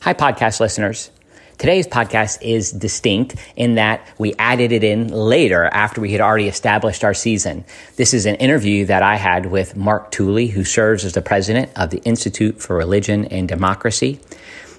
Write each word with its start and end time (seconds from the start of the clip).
Hi, 0.00 0.14
podcast 0.14 0.60
listeners. 0.60 1.10
Today's 1.58 1.88
podcast 1.88 2.38
is 2.40 2.70
distinct 2.70 3.34
in 3.56 3.74
that 3.74 4.06
we 4.16 4.32
added 4.38 4.70
it 4.70 4.84
in 4.84 5.08
later 5.08 5.64
after 5.64 6.00
we 6.00 6.12
had 6.12 6.20
already 6.20 6.46
established 6.46 7.02
our 7.02 7.14
season. 7.14 7.64
This 7.96 8.14
is 8.14 8.24
an 8.24 8.36
interview 8.36 8.86
that 8.86 9.02
I 9.02 9.16
had 9.16 9.46
with 9.46 9.76
Mark 9.76 10.12
Tooley, 10.12 10.46
who 10.46 10.62
serves 10.62 11.04
as 11.04 11.14
the 11.14 11.20
president 11.20 11.72
of 11.74 11.90
the 11.90 11.98
Institute 12.04 12.62
for 12.62 12.76
Religion 12.76 13.24
and 13.24 13.48
Democracy. 13.48 14.20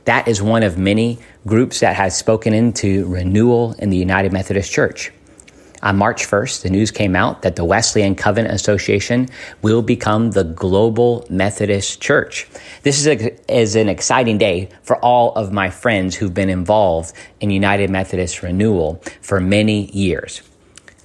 That 0.06 0.30
is 0.30 0.42
one 0.42 0.64
of 0.64 0.78
many 0.78 1.20
groups 1.46 1.82
that 1.82 1.98
has 1.98 2.18
spoken 2.18 2.54
into 2.54 3.06
renewal 3.06 3.74
in 3.74 3.90
the 3.90 3.98
United 3.98 4.32
Methodist 4.32 4.72
Church. 4.72 5.12
On 5.82 5.98
March 5.98 6.28
1st, 6.28 6.64
the 6.64 6.70
news 6.70 6.92
came 6.92 7.16
out 7.16 7.42
that 7.44 7.56
the 7.56 7.64
Wesleyan 7.64 8.16
Covenant 8.16 8.54
Association 8.54 9.30
will 9.62 9.82
become 9.82 10.32
the 10.32 10.44
Global 10.44 11.26
Methodist 11.30 12.02
Church. 12.02 12.48
This 12.84 13.00
is, 13.00 13.08
a, 13.08 13.54
is 13.54 13.76
an 13.76 13.88
exciting 13.88 14.38
day 14.38 14.70
for 14.84 14.98
all 14.98 15.34
of 15.36 15.54
my 15.54 15.70
friends 15.70 16.16
who've 16.16 16.34
been 16.34 16.50
involved 16.50 17.14
in 17.40 17.50
United 17.50 17.90
Methodist 17.90 18.44
renewal 18.44 19.02
for 19.22 19.40
many 19.40 19.86
years. 19.92 20.42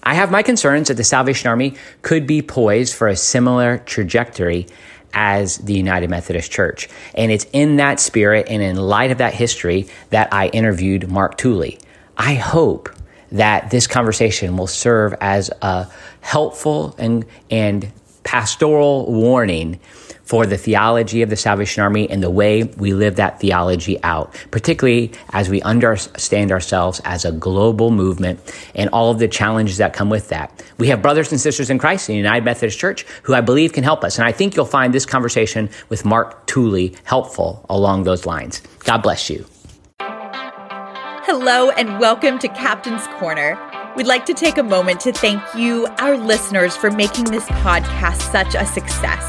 I 0.02 0.14
have 0.14 0.30
my 0.30 0.42
concerns 0.42 0.88
that 0.88 0.96
the 0.96 1.04
Salvation 1.04 1.48
Army 1.48 1.76
could 2.02 2.26
be 2.26 2.42
poised 2.42 2.94
for 2.94 3.08
a 3.08 3.16
similar 3.16 3.78
trajectory 3.78 4.66
as 5.14 5.58
the 5.58 5.72
United 5.72 6.10
Methodist 6.10 6.50
Church. 6.50 6.88
And 7.14 7.30
it's 7.30 7.46
in 7.52 7.76
that 7.76 8.00
spirit 8.00 8.48
and 8.50 8.60
in 8.60 8.76
light 8.76 9.12
of 9.12 9.18
that 9.18 9.34
history 9.34 9.86
that 10.10 10.32
I 10.32 10.48
interviewed 10.48 11.08
Mark 11.08 11.38
Tooley. 11.38 11.78
I 12.16 12.34
hope 12.34 12.93
that 13.34 13.70
this 13.70 13.86
conversation 13.86 14.56
will 14.56 14.66
serve 14.66 15.14
as 15.20 15.50
a 15.60 15.88
helpful 16.20 16.94
and, 16.98 17.24
and 17.50 17.92
pastoral 18.22 19.12
warning 19.12 19.78
for 20.24 20.46
the 20.46 20.56
theology 20.56 21.20
of 21.20 21.28
the 21.28 21.36
Salvation 21.36 21.82
Army 21.82 22.08
and 22.08 22.22
the 22.22 22.30
way 22.30 22.62
we 22.62 22.94
live 22.94 23.16
that 23.16 23.40
theology 23.40 24.02
out, 24.02 24.34
particularly 24.50 25.12
as 25.30 25.50
we 25.50 25.60
understand 25.62 26.50
ourselves 26.50 27.00
as 27.04 27.24
a 27.24 27.32
global 27.32 27.90
movement 27.90 28.40
and 28.74 28.88
all 28.90 29.10
of 29.10 29.18
the 29.18 29.28
challenges 29.28 29.76
that 29.76 29.92
come 29.92 30.08
with 30.08 30.30
that. 30.30 30.64
We 30.78 30.88
have 30.88 31.02
brothers 31.02 31.30
and 31.30 31.40
sisters 31.40 31.68
in 31.68 31.78
Christ 31.78 32.08
in 32.08 32.14
the 32.14 32.18
United 32.18 32.44
Methodist 32.44 32.78
Church 32.78 33.04
who 33.24 33.34
I 33.34 33.42
believe 33.42 33.74
can 33.74 33.84
help 33.84 34.02
us. 34.02 34.18
And 34.18 34.26
I 34.26 34.32
think 34.32 34.56
you'll 34.56 34.64
find 34.64 34.94
this 34.94 35.04
conversation 35.04 35.68
with 35.90 36.04
Mark 36.04 36.46
Tooley 36.46 36.94
helpful 37.04 37.66
along 37.68 38.04
those 38.04 38.24
lines. 38.24 38.62
God 38.84 39.02
bless 39.02 39.28
you. 39.28 39.44
Hello, 41.46 41.68
and 41.72 42.00
welcome 42.00 42.38
to 42.38 42.48
Captain's 42.48 43.06
Corner. 43.18 43.60
We'd 43.96 44.06
like 44.06 44.24
to 44.24 44.32
take 44.32 44.56
a 44.56 44.62
moment 44.62 45.00
to 45.00 45.12
thank 45.12 45.42
you, 45.54 45.86
our 45.98 46.16
listeners, 46.16 46.74
for 46.74 46.90
making 46.90 47.26
this 47.26 47.44
podcast 47.44 48.32
such 48.32 48.54
a 48.54 48.64
success. 48.64 49.22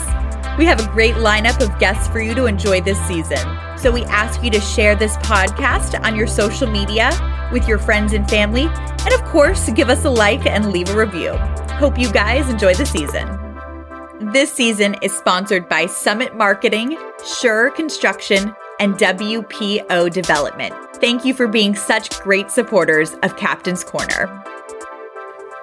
We 0.57 0.63
have 0.63 0.79
a 0.79 0.89
great 0.93 1.15
lineup 1.15 1.61
of 1.61 1.77
guests 1.77 2.07
for 2.07 2.21
you 2.21 2.33
to 2.35 2.45
enjoy 2.45 2.79
this 2.79 2.97
season. 3.05 3.45
So 3.77 3.91
we 3.91 4.05
ask 4.05 4.41
you 4.41 4.49
to 4.51 4.61
share 4.61 4.95
this 4.95 5.17
podcast 5.17 6.01
on 6.05 6.15
your 6.15 6.25
social 6.25 6.69
media 6.69 7.11
with 7.51 7.67
your 7.67 7.79
friends 7.79 8.13
and 8.13 8.29
family. 8.29 8.67
And 8.69 9.13
of 9.13 9.21
course, 9.25 9.69
give 9.71 9.89
us 9.89 10.05
a 10.05 10.09
like 10.09 10.45
and 10.45 10.71
leave 10.71 10.87
a 10.87 10.97
review. 10.97 11.33
Hope 11.73 11.99
you 11.99 12.09
guys 12.09 12.47
enjoy 12.47 12.75
the 12.75 12.85
season. 12.85 13.27
This 14.31 14.53
season 14.53 14.95
is 15.01 15.11
sponsored 15.11 15.67
by 15.67 15.87
Summit 15.87 16.33
Marketing, 16.33 16.97
Sure 17.25 17.71
Construction, 17.71 18.55
and 18.79 18.93
WPO 18.93 20.13
Development. 20.13 20.84
Thank 21.05 21.23
you 21.23 21.35
for 21.35 21.47
being 21.47 21.75
such 21.75 22.19
great 22.21 22.49
supporters 22.49 23.13
of 23.21 23.37
Captain's 23.37 23.83
Corner. 23.83 24.43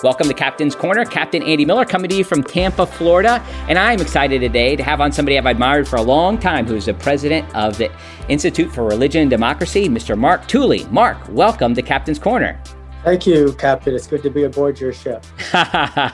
Welcome 0.04 0.28
to 0.28 0.34
Captain's 0.34 0.76
Corner. 0.76 1.04
Captain 1.04 1.42
Andy 1.42 1.64
Miller 1.64 1.84
coming 1.84 2.08
to 2.10 2.14
you 2.14 2.22
from 2.22 2.44
Tampa, 2.44 2.86
Florida. 2.86 3.44
And 3.68 3.76
I'm 3.76 4.00
excited 4.00 4.40
today 4.40 4.76
to 4.76 4.84
have 4.84 5.00
on 5.00 5.10
somebody 5.10 5.36
I've 5.36 5.46
admired 5.46 5.88
for 5.88 5.96
a 5.96 6.02
long 6.02 6.38
time 6.38 6.64
who's 6.64 6.86
the 6.86 6.94
president 6.94 7.52
of 7.56 7.76
the 7.76 7.90
Institute 8.28 8.72
for 8.72 8.84
Religion 8.84 9.22
and 9.22 9.30
Democracy, 9.30 9.88
Mr. 9.88 10.16
Mark 10.16 10.46
Tooley. 10.46 10.84
Mark, 10.92 11.18
welcome 11.30 11.74
to 11.74 11.82
Captain's 11.82 12.20
Corner. 12.20 12.56
Thank 13.02 13.26
you, 13.26 13.52
Captain. 13.54 13.96
It's 13.96 14.06
good 14.06 14.22
to 14.22 14.30
be 14.30 14.44
aboard 14.44 14.78
your 14.78 14.92
ship. 14.92 15.26
I 15.52 16.12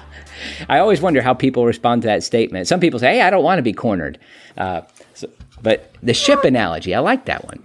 always 0.71 1.03
wonder 1.03 1.21
how 1.21 1.35
people 1.35 1.67
respond 1.67 2.01
to 2.01 2.09
that 2.09 2.23
statement. 2.23 2.67
Some 2.67 2.81
people 2.81 2.99
say, 2.99 3.17
hey, 3.17 3.21
I 3.21 3.29
don't 3.29 3.45
want 3.45 3.59
to 3.59 3.63
be 3.63 3.75
cornered. 3.75 4.19
Uh, 4.57 4.81
so, 5.13 5.29
but 5.61 5.95
the 6.03 6.15
ship 6.15 6.45
analogy, 6.45 6.95
I 6.95 7.01
like 7.01 7.27
that 7.27 7.45
one. 7.45 7.63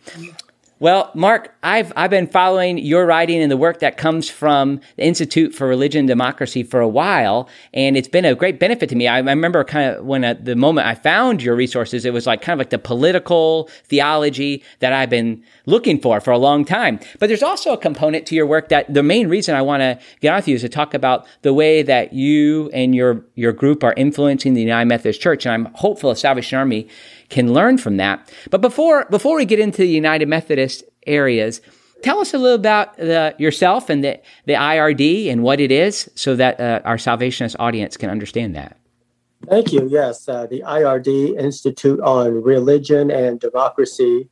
Well, 0.84 1.12
Mark, 1.14 1.56
I've 1.64 1.94
I've 1.96 2.10
been 2.10 2.28
following 2.28 2.78
your 2.78 3.06
writing 3.06 3.42
and 3.42 3.50
the 3.50 3.56
work 3.56 3.80
that 3.80 3.96
comes 3.96 4.30
from 4.30 4.82
the 4.98 5.06
Institute 5.06 5.56
for 5.56 5.66
Religion 5.66 6.00
and 6.00 6.08
Democracy 6.10 6.62
for 6.62 6.82
a 6.82 6.90
while, 6.90 7.48
and 7.74 7.96
it's 7.96 8.10
been 8.10 8.26
a 8.26 8.36
great 8.36 8.60
benefit 8.60 8.90
to 8.90 8.96
me. 8.98 9.08
I, 9.08 9.16
I 9.16 9.20
remember 9.20 9.64
kind 9.64 9.96
of 9.96 10.06
when 10.06 10.26
at 10.26 10.44
the 10.44 10.58
moment 10.58 10.86
I 10.86 10.96
found 10.96 11.42
your 11.42 11.56
resources, 11.56 12.04
it 12.04 12.12
was 12.12 12.28
like 12.28 12.42
kind 12.42 12.56
of 12.56 12.60
like 12.60 12.70
the 12.70 12.80
political 12.80 13.70
theology 13.86 14.62
that 14.80 14.92
I've 14.92 15.10
been 15.10 15.42
looking 15.66 16.02
for 16.02 16.20
for 16.20 16.32
a 16.32 16.38
long 16.38 16.66
time. 16.66 17.00
But 17.18 17.28
there's 17.28 17.44
also 17.44 17.72
a 17.72 17.78
component 17.78 18.26
to 18.26 18.36
your 18.36 18.46
work 18.46 18.68
that 18.68 18.94
the 18.94 19.04
main 19.04 19.30
reason 19.30 19.56
I 19.56 19.62
want 19.62 19.80
to 19.80 19.98
get 20.20 20.32
on 20.32 20.40
with 20.40 20.50
you 20.50 20.56
is 20.56 20.64
to 20.64 20.70
talk 20.70 20.94
about 20.94 21.26
the 21.44 21.54
way 21.54 21.82
that 21.82 22.12
you 22.12 22.70
and 22.74 22.94
your 22.94 23.24
your 23.36 23.54
group 23.54 23.86
are 23.86 23.94
influencing 23.96 24.54
the 24.54 24.64
United 24.64 24.90
Methodist 24.90 25.22
Church, 25.22 25.46
and 25.46 25.54
I'm 25.54 25.74
hopeful 25.76 26.10
the 26.10 26.18
Salvation 26.18 26.60
Army 26.60 26.90
can 27.34 27.52
learn 27.52 27.80
from 27.80 27.98
that. 27.98 28.32
But 28.52 28.62
before 28.62 29.06
before 29.10 29.36
we 29.36 29.46
get 29.46 29.60
into 29.60 29.80
the 29.80 29.90
United 29.90 30.28
Methodist 30.28 30.84
areas, 31.08 31.62
tell 32.04 32.20
us 32.20 32.34
a 32.34 32.38
little 32.38 32.56
about 32.56 32.96
the, 32.98 33.36
yourself 33.40 33.90
and 33.90 34.04
the, 34.04 34.22
the 34.46 34.54
IRD 34.54 35.32
and 35.32 35.42
what 35.42 35.60
it 35.60 35.72
is, 35.72 36.10
so 36.16 36.36
that 36.36 36.60
uh, 36.60 36.82
our 36.86 36.98
Salvationist 36.98 37.56
audience 37.60 37.98
can 37.98 38.10
understand 38.10 38.56
that. 38.56 38.78
Thank 39.50 39.74
you. 39.74 39.90
Yes, 39.90 40.30
uh, 40.30 40.46
the 40.46 40.62
IRD 40.62 41.38
Institute 41.38 42.00
on 42.00 42.42
Religion 42.44 43.10
and 43.10 43.40
Democracy 43.40 44.30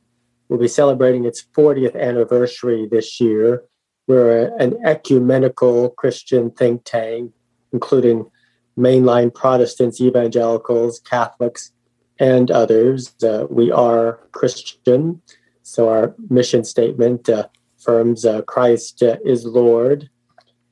will 0.48 0.58
be 0.58 0.68
celebrating 0.68 1.24
its 1.24 1.44
40th 1.56 2.00
anniversary 2.00 2.86
this 2.90 3.20
year. 3.20 3.64
We're 4.06 4.56
an 4.58 4.78
ecumenical 4.84 5.90
Christian 5.90 6.50
think 6.50 6.82
tank, 6.84 7.32
including 7.72 8.30
mainline 8.78 9.34
Protestants, 9.34 10.00
evangelicals, 10.00 11.00
Catholics, 11.00 11.72
and 12.22 12.52
others. 12.52 13.12
Uh, 13.20 13.46
we 13.50 13.72
are 13.72 14.20
Christian, 14.30 15.20
so 15.64 15.88
our 15.88 16.14
mission 16.30 16.62
statement 16.64 17.28
uh, 17.28 17.48
affirms 17.76 18.24
uh, 18.24 18.42
Christ 18.42 19.02
uh, 19.02 19.16
is 19.24 19.44
Lord, 19.44 20.08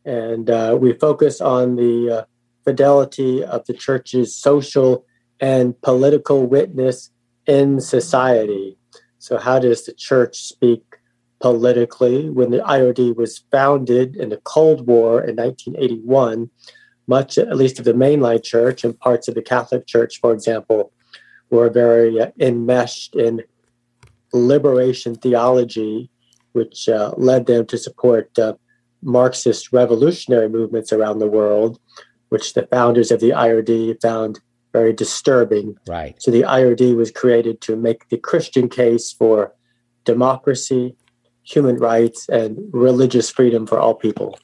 and 0.04 0.48
uh, 0.48 0.78
we 0.80 0.92
focus 0.92 1.40
on 1.40 1.74
the 1.74 2.18
uh, 2.18 2.24
fidelity 2.64 3.42
of 3.42 3.66
the 3.66 3.74
church's 3.74 4.32
social 4.32 5.04
and 5.40 5.78
political 5.82 6.46
witness 6.46 7.10
in 7.46 7.80
society. 7.80 8.78
So, 9.18 9.36
how 9.36 9.58
does 9.58 9.86
the 9.86 9.92
church 9.92 10.42
speak 10.44 10.84
politically? 11.40 12.30
When 12.30 12.52
the 12.52 12.58
IRD 12.58 13.16
was 13.16 13.42
founded 13.50 14.14
in 14.14 14.28
the 14.28 14.40
Cold 14.44 14.86
War 14.86 15.20
in 15.20 15.34
1981, 15.34 16.48
much, 17.08 17.38
at 17.38 17.56
least 17.56 17.80
of 17.80 17.84
the 17.86 17.92
mainline 17.92 18.44
church 18.44 18.84
and 18.84 18.96
parts 19.00 19.26
of 19.26 19.34
the 19.34 19.42
Catholic 19.42 19.88
Church, 19.88 20.20
for 20.20 20.32
example, 20.32 20.92
were 21.50 21.68
very 21.68 22.20
uh, 22.20 22.30
enmeshed 22.38 23.14
in 23.14 23.42
liberation 24.32 25.14
theology, 25.16 26.10
which 26.52 26.88
uh, 26.88 27.12
led 27.16 27.46
them 27.46 27.66
to 27.66 27.76
support 27.76 28.36
uh, 28.38 28.54
Marxist 29.02 29.72
revolutionary 29.72 30.48
movements 30.48 30.92
around 30.92 31.18
the 31.18 31.26
world, 31.26 31.80
which 32.28 32.54
the 32.54 32.66
founders 32.66 33.10
of 33.10 33.20
the 33.20 33.30
IRD 33.30 34.00
found 34.00 34.40
very 34.72 34.92
disturbing. 34.92 35.76
Right. 35.88 36.20
So 36.22 36.30
the 36.30 36.42
IRD 36.42 36.96
was 36.96 37.10
created 37.10 37.60
to 37.62 37.76
make 37.76 38.08
the 38.08 38.18
Christian 38.18 38.68
case 38.68 39.12
for 39.12 39.52
democracy, 40.04 40.94
human 41.42 41.76
rights, 41.76 42.28
and 42.28 42.58
religious 42.72 43.30
freedom 43.30 43.66
for 43.66 43.80
all 43.80 43.94
people. 43.94 44.38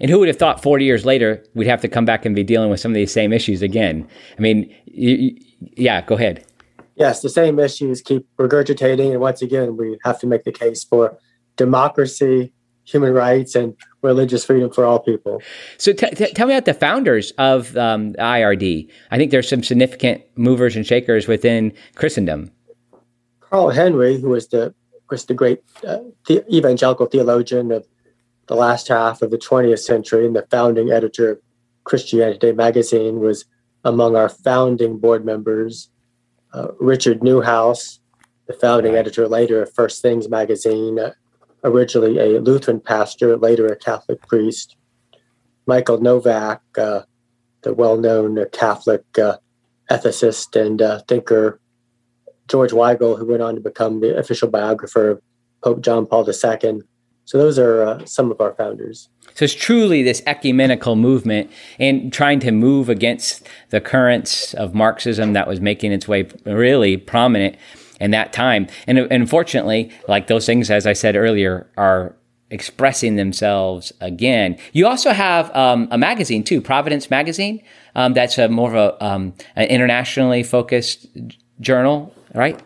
And 0.00 0.10
who 0.10 0.18
would 0.18 0.28
have 0.28 0.38
thought 0.38 0.62
40 0.62 0.84
years 0.84 1.04
later 1.04 1.44
we'd 1.54 1.66
have 1.66 1.80
to 1.82 1.88
come 1.88 2.04
back 2.04 2.24
and 2.24 2.34
be 2.34 2.42
dealing 2.42 2.70
with 2.70 2.80
some 2.80 2.90
of 2.90 2.94
these 2.94 3.12
same 3.12 3.32
issues 3.32 3.62
again? 3.62 4.08
I 4.36 4.40
mean, 4.40 4.74
you, 4.86 5.36
yeah, 5.76 6.02
go 6.02 6.14
ahead. 6.14 6.44
Yes, 6.96 7.22
the 7.22 7.28
same 7.28 7.58
issues 7.58 8.02
keep 8.02 8.26
regurgitating. 8.36 9.12
And 9.12 9.20
once 9.20 9.42
again, 9.42 9.76
we 9.76 9.98
have 10.04 10.18
to 10.20 10.26
make 10.26 10.44
the 10.44 10.52
case 10.52 10.84
for 10.84 11.18
democracy, 11.56 12.52
human 12.84 13.14
rights, 13.14 13.54
and 13.54 13.74
religious 14.02 14.44
freedom 14.44 14.70
for 14.70 14.84
all 14.84 14.98
people. 14.98 15.40
So 15.78 15.92
t- 15.92 16.10
t- 16.10 16.32
tell 16.32 16.46
me 16.46 16.54
about 16.54 16.66
the 16.66 16.74
founders 16.74 17.32
of 17.38 17.76
um, 17.76 18.12
IRD. 18.14 18.90
I 19.10 19.16
think 19.16 19.30
there's 19.30 19.48
some 19.48 19.62
significant 19.62 20.22
movers 20.36 20.76
and 20.76 20.86
shakers 20.86 21.26
within 21.26 21.72
Christendom. 21.94 22.50
Carl 23.40 23.70
Henry, 23.70 24.18
who 24.18 24.30
was 24.30 24.48
the 24.48 24.74
was 25.10 25.26
the 25.26 25.34
great 25.34 25.62
uh, 25.86 25.98
the 26.26 26.42
evangelical 26.54 27.06
theologian 27.06 27.70
of 27.70 27.86
the 28.46 28.54
last 28.54 28.88
half 28.88 29.22
of 29.22 29.30
the 29.30 29.38
20th 29.38 29.78
century 29.80 30.26
and 30.26 30.34
the 30.34 30.46
founding 30.50 30.90
editor 30.90 31.32
of 31.32 31.38
Christianity 31.84 32.38
Today 32.38 32.52
magazine, 32.56 33.20
was 33.20 33.44
among 33.84 34.16
our 34.16 34.28
founding 34.28 34.98
board 34.98 35.24
members. 35.24 35.90
Uh, 36.52 36.68
Richard 36.78 37.20
Neuhaus, 37.20 37.98
the 38.46 38.52
founding 38.52 38.94
editor 38.94 39.26
later 39.26 39.62
of 39.62 39.74
First 39.74 40.02
Things 40.02 40.28
magazine, 40.28 40.98
uh, 40.98 41.12
originally 41.64 42.18
a 42.18 42.40
Lutheran 42.40 42.80
pastor, 42.80 43.36
later 43.36 43.66
a 43.66 43.76
Catholic 43.76 44.20
priest. 44.26 44.76
Michael 45.66 46.00
Novak, 46.00 46.60
uh, 46.76 47.02
the 47.62 47.72
well 47.72 47.96
known 47.96 48.44
Catholic 48.50 49.04
uh, 49.18 49.36
ethicist 49.90 50.60
and 50.60 50.82
uh, 50.82 51.00
thinker, 51.08 51.60
George 52.48 52.72
Weigel, 52.72 53.18
who 53.18 53.26
went 53.26 53.42
on 53.42 53.54
to 53.54 53.60
become 53.60 54.00
the 54.00 54.16
official 54.16 54.48
biographer 54.48 55.10
of 55.10 55.22
Pope 55.62 55.80
John 55.80 56.06
Paul 56.06 56.28
II. 56.28 56.82
So 57.24 57.38
those 57.38 57.58
are 57.58 57.82
uh, 57.82 58.04
some 58.04 58.30
of 58.30 58.40
our 58.40 58.52
founders. 58.54 59.08
So 59.34 59.44
it's 59.44 59.54
truly 59.54 60.02
this 60.02 60.22
ecumenical 60.26 60.96
movement 60.96 61.50
and 61.78 62.12
trying 62.12 62.40
to 62.40 62.50
move 62.50 62.88
against 62.88 63.48
the 63.70 63.80
currents 63.80 64.54
of 64.54 64.74
Marxism 64.74 65.32
that 65.32 65.46
was 65.46 65.60
making 65.60 65.92
its 65.92 66.06
way 66.06 66.28
really 66.44 66.96
prominent 66.96 67.56
in 68.00 68.10
that 68.10 68.32
time. 68.32 68.66
And, 68.86 68.98
unfortunately, 68.98 69.90
like 70.08 70.26
those 70.26 70.44
things, 70.44 70.70
as 70.70 70.86
I 70.86 70.92
said 70.92 71.16
earlier, 71.16 71.70
are 71.76 72.14
expressing 72.50 73.16
themselves 73.16 73.92
again. 74.00 74.58
You 74.72 74.86
also 74.86 75.12
have 75.12 75.54
um, 75.56 75.88
a 75.90 75.96
magazine 75.96 76.44
too, 76.44 76.60
Providence 76.60 77.08
Magazine. 77.08 77.62
Um, 77.94 78.12
that's 78.12 78.36
a 78.36 78.48
more 78.48 78.68
of 78.68 78.74
a 78.74 79.04
um, 79.04 79.34
an 79.56 79.68
internationally 79.68 80.42
focused 80.42 81.06
journal, 81.60 82.14
right? 82.34 82.60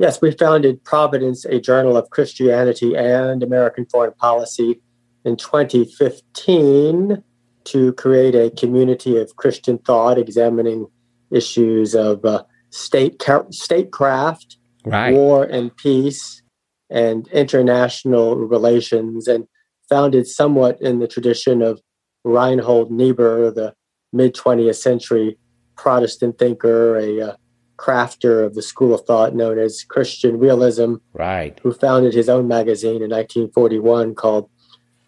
Yes, 0.00 0.22
we 0.22 0.30
founded 0.30 0.82
Providence, 0.82 1.44
a 1.44 1.60
journal 1.60 1.94
of 1.94 2.08
Christianity 2.08 2.96
and 2.96 3.42
American 3.42 3.84
foreign 3.84 4.14
policy, 4.14 4.80
in 5.26 5.36
2015 5.36 7.22
to 7.64 7.92
create 7.92 8.34
a 8.34 8.48
community 8.48 9.18
of 9.18 9.36
Christian 9.36 9.76
thought 9.76 10.16
examining 10.16 10.86
issues 11.30 11.94
of 11.94 12.24
uh, 12.24 12.44
state 12.70 13.22
statecraft, 13.50 14.56
right. 14.86 15.12
war 15.12 15.44
and 15.44 15.76
peace, 15.76 16.42
and 16.88 17.28
international 17.28 18.36
relations, 18.36 19.28
and 19.28 19.46
founded 19.90 20.26
somewhat 20.26 20.80
in 20.80 21.00
the 21.00 21.08
tradition 21.08 21.60
of 21.60 21.78
Reinhold 22.24 22.90
Niebuhr, 22.90 23.50
the 23.50 23.74
mid 24.14 24.34
20th 24.34 24.76
century 24.76 25.36
Protestant 25.76 26.38
thinker, 26.38 26.96
a 26.96 27.20
uh, 27.20 27.36
crafter 27.80 28.44
of 28.44 28.54
the 28.54 28.62
school 28.62 28.94
of 28.94 29.06
thought 29.06 29.34
known 29.34 29.58
as 29.58 29.84
Christian 29.84 30.38
Realism, 30.38 30.96
right? 31.14 31.58
Who 31.62 31.72
founded 31.72 32.12
his 32.12 32.28
own 32.28 32.46
magazine 32.46 33.02
in 33.02 33.10
1941 33.10 34.14
called 34.14 34.50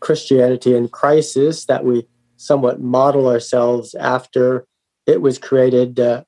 Christianity 0.01 0.75
in 0.75 0.89
Crisis, 0.89 1.67
that 1.67 1.85
we 1.85 2.07
somewhat 2.37 2.81
model 2.81 3.29
ourselves 3.29 3.95
after. 3.95 4.67
It 5.07 5.21
was 5.21 5.39
created 5.39 6.01
uh, 6.01 6.25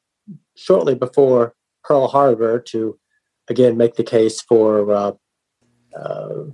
shortly 0.55 0.95
before 0.95 1.55
Pearl 1.83 2.09
Harbor 2.09 2.61
to 2.61 2.99
again 3.49 3.77
make 3.77 3.95
the 3.95 4.05
case 4.05 4.41
for 4.41 4.93
uh, 4.93 5.13
uh, 5.99 6.45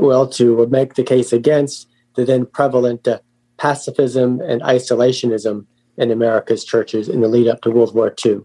well 0.00 0.26
to 0.28 0.66
make 0.68 0.94
the 0.94 1.02
case 1.02 1.32
against 1.32 1.88
the 2.16 2.24
then 2.24 2.46
prevalent 2.46 3.06
uh, 3.06 3.18
pacifism 3.58 4.40
and 4.40 4.62
isolationism 4.62 5.66
in 5.98 6.10
America's 6.10 6.64
churches 6.64 7.08
in 7.08 7.20
the 7.20 7.28
lead 7.28 7.48
up 7.48 7.60
to 7.62 7.70
World 7.70 7.94
War 7.94 8.14
II. 8.24 8.40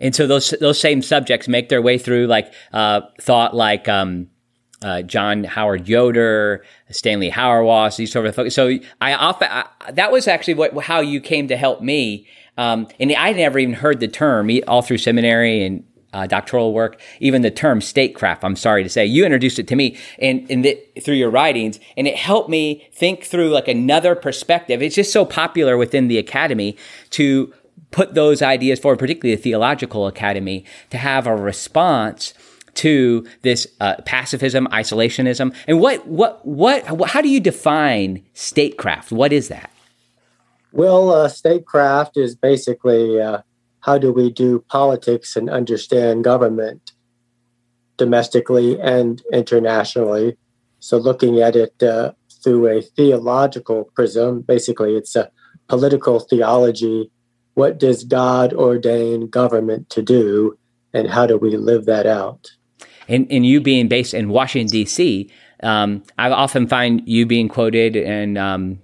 And 0.00 0.14
so 0.14 0.26
those 0.26 0.50
those 0.60 0.80
same 0.80 1.02
subjects 1.02 1.48
make 1.48 1.68
their 1.68 1.82
way 1.82 1.98
through 1.98 2.26
like 2.26 2.52
uh, 2.72 3.02
thought 3.20 3.54
like 3.54 3.88
um, 3.88 4.28
uh, 4.82 5.02
John 5.02 5.44
Howard 5.44 5.88
Yoder, 5.88 6.64
Stanley 6.90 7.30
Hauerwas, 7.30 7.96
these 7.96 8.12
sort 8.12 8.26
of 8.26 8.34
folks. 8.34 8.54
So 8.54 8.78
I 9.00 9.14
often 9.14 9.48
I, 9.50 9.66
that 9.92 10.12
was 10.12 10.28
actually 10.28 10.54
what 10.54 10.76
how 10.84 11.00
you 11.00 11.20
came 11.20 11.48
to 11.48 11.56
help 11.56 11.80
me. 11.80 12.26
Um, 12.56 12.86
and 13.00 13.12
I 13.12 13.32
never 13.32 13.58
even 13.58 13.74
heard 13.74 14.00
the 14.00 14.08
term 14.08 14.50
all 14.68 14.82
through 14.82 14.98
seminary 14.98 15.64
and 15.64 15.84
uh, 16.14 16.26
doctoral 16.28 16.72
work, 16.72 17.00
even 17.18 17.42
the 17.42 17.50
term 17.50 17.80
statecraft. 17.80 18.44
I'm 18.44 18.56
sorry 18.56 18.84
to 18.84 18.88
say, 18.88 19.04
you 19.04 19.24
introduced 19.24 19.58
it 19.58 19.66
to 19.68 19.76
me 19.76 19.98
and, 20.20 20.48
through 21.02 21.16
your 21.16 21.30
writings, 21.30 21.80
and 21.96 22.06
it 22.06 22.16
helped 22.16 22.48
me 22.48 22.88
think 22.92 23.24
through 23.24 23.48
like 23.48 23.66
another 23.66 24.14
perspective. 24.14 24.80
It's 24.80 24.94
just 24.94 25.12
so 25.12 25.24
popular 25.24 25.76
within 25.76 26.06
the 26.06 26.18
academy 26.18 26.76
to 27.10 27.52
put 27.94 28.14
those 28.14 28.42
ideas 28.42 28.80
forward, 28.80 28.98
particularly 28.98 29.36
the 29.36 29.42
theological 29.42 30.08
academy, 30.08 30.64
to 30.90 30.98
have 30.98 31.28
a 31.28 31.36
response 31.36 32.34
to 32.74 33.24
this 33.42 33.68
uh, 33.80 33.94
pacifism, 34.04 34.66
isolationism, 34.72 35.54
and 35.68 35.80
what, 35.80 36.04
what, 36.08 36.44
what, 36.44 36.84
how 37.06 37.22
do 37.22 37.28
you 37.28 37.38
define 37.38 38.20
statecraft? 38.32 39.12
What 39.12 39.32
is 39.32 39.46
that? 39.46 39.70
Well, 40.72 41.10
uh, 41.10 41.28
statecraft 41.28 42.16
is 42.16 42.34
basically 42.34 43.20
uh, 43.20 43.42
how 43.78 43.96
do 43.98 44.12
we 44.12 44.32
do 44.32 44.64
politics 44.68 45.36
and 45.36 45.48
understand 45.48 46.24
government 46.24 46.90
domestically 47.96 48.80
and 48.80 49.22
internationally. 49.32 50.36
So, 50.80 50.96
looking 50.96 51.40
at 51.40 51.54
it 51.54 51.80
uh, 51.80 52.10
through 52.42 52.66
a 52.76 52.82
theological 52.82 53.84
prism, 53.94 54.40
basically, 54.40 54.96
it's 54.96 55.14
a 55.14 55.30
political 55.68 56.18
theology. 56.18 57.12
What 57.54 57.78
does 57.78 58.04
God 58.04 58.52
ordain 58.52 59.28
government 59.28 59.90
to 59.90 60.02
do, 60.02 60.58
and 60.92 61.08
how 61.08 61.26
do 61.26 61.36
we 61.36 61.56
live 61.56 61.86
that 61.86 62.06
out? 62.06 62.50
And, 63.08 63.26
and 63.30 63.44
you 63.46 63.60
being 63.60 63.88
based 63.88 64.14
in 64.14 64.28
Washington, 64.28 64.70
D.C., 64.70 65.30
um, 65.62 66.02
I 66.18 66.30
often 66.30 66.66
find 66.66 67.02
you 67.06 67.26
being 67.26 67.48
quoted 67.48 67.96
in 67.96 68.36
um, 68.36 68.80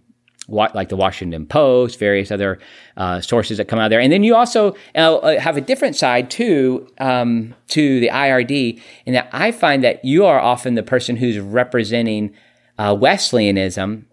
like 0.49 0.89
the 0.89 0.97
Washington 0.97 1.47
Post, 1.47 1.99
various 1.99 2.31
other 2.31 2.59
uh, 2.97 3.21
sources 3.21 3.59
that 3.59 3.67
come 3.67 3.79
out 3.79 3.89
there, 3.89 4.01
and 4.01 4.13
then 4.13 4.25
you 4.25 4.35
also 4.35 4.75
uh, 4.95 5.17
uh 5.17 5.41
have 5.41 5.57
a 5.57 5.61
different 5.61 5.97
side 5.97 6.31
too 6.31 6.89
um, 6.99 7.55
to 7.69 8.01
the 8.01 8.09
IRD, 8.09 8.81
in 9.07 9.15
that 9.15 9.29
I 9.33 9.53
find 9.53 9.85
that 9.85 10.05
you 10.05 10.25
are 10.25 10.41
often 10.41 10.75
the 10.75 10.83
person 10.83 11.17
who's 11.17 11.39
representing 11.39 12.35
uh, 12.79 12.97
Wesleyanism. 12.99 14.07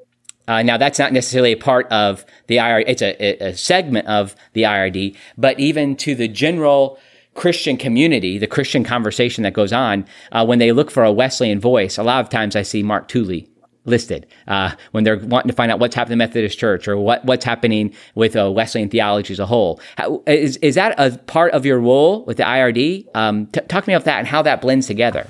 Uh, 0.48 0.62
now 0.62 0.78
that's 0.78 1.00
not 1.00 1.14
necessarily 1.14 1.52
a 1.52 1.58
part 1.58 1.88
of 1.92 2.26
the 2.48 2.58
IRD; 2.58 2.84
it's 2.88 3.02
a, 3.02 3.50
a 3.50 3.56
segment 3.56 4.08
of 4.08 4.36
the 4.54 4.64
IRD, 4.64 5.16
but 5.38 5.60
even 5.60 5.96
to 5.98 6.16
the 6.16 6.28
general 6.28 7.00
Christian 7.38 7.78
community, 7.78 8.38
the 8.38 8.48
Christian 8.48 8.84
conversation 8.84 9.44
that 9.44 9.54
goes 9.54 9.72
on, 9.72 10.06
uh, 10.32 10.46
when 10.46 10.60
they 10.60 10.72
look 10.72 10.90
for 10.90 11.04
a 11.04 11.12
Wesleyan 11.12 11.60
voice, 11.60 11.98
a 11.98 12.04
lot 12.04 12.20
of 12.20 12.30
times 12.30 12.56
I 12.56 12.64
see 12.64 12.82
Mark 12.82 13.08
Tooley 13.08 13.48
listed 13.88 14.28
uh, 14.48 14.72
when 14.92 15.04
they're 15.04 15.18
wanting 15.18 15.48
to 15.48 15.56
find 15.56 15.72
out 15.72 15.80
what's 15.80 15.96
happening 15.96 16.14
in 16.14 16.20
the 16.20 16.26
Methodist 16.26 16.60
Church 16.60 16.88
or 16.88 16.98
what, 16.98 17.24
what's 17.26 17.46
happening 17.46 17.94
with 18.16 18.36
uh, 18.36 18.52
Wesleyan 18.52 18.90
theology 18.90 19.34
as 19.34 19.40
a 19.40 19.46
whole. 19.46 19.80
How, 19.98 20.22
is, 20.28 20.58
is 20.58 20.76
that 20.76 20.96
a 20.98 21.18
part 21.20 21.54
of 21.54 21.66
your 21.66 21.80
role 21.80 22.26
with 22.26 22.38
the 22.38 22.44
IRD? 22.44 23.08
Um, 23.16 23.48
t- 23.48 23.62
talk 23.62 23.86
to 23.86 23.90
me 23.90 23.94
about 23.94 24.06
that 24.06 24.20
and 24.20 24.28
how 24.28 24.42
that 24.42 24.62
blends 24.62 24.88
together. 24.88 25.26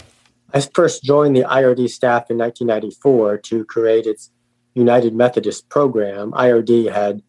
I 0.54 0.62
first 0.62 1.04
joined 1.04 1.36
the 1.36 1.44
IRD 1.44 1.90
staff 1.90 2.32
in 2.32 2.38
1994 2.38 3.38
to 3.38 3.66
create 3.66 4.06
its 4.06 4.32
United 4.78 5.16
Methodist 5.16 5.68
program. 5.70 6.32
IRD 6.32 6.92
had 6.94 7.22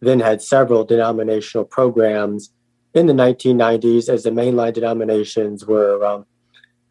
then 0.00 0.20
had 0.20 0.40
several 0.40 0.84
denominational 0.84 1.64
programs 1.64 2.50
in 2.94 3.06
the 3.06 3.12
1990s 3.12 4.08
as 4.08 4.22
the 4.22 4.30
mainline 4.30 4.72
denominations 4.72 5.66
were 5.66 6.04
um, 6.04 6.26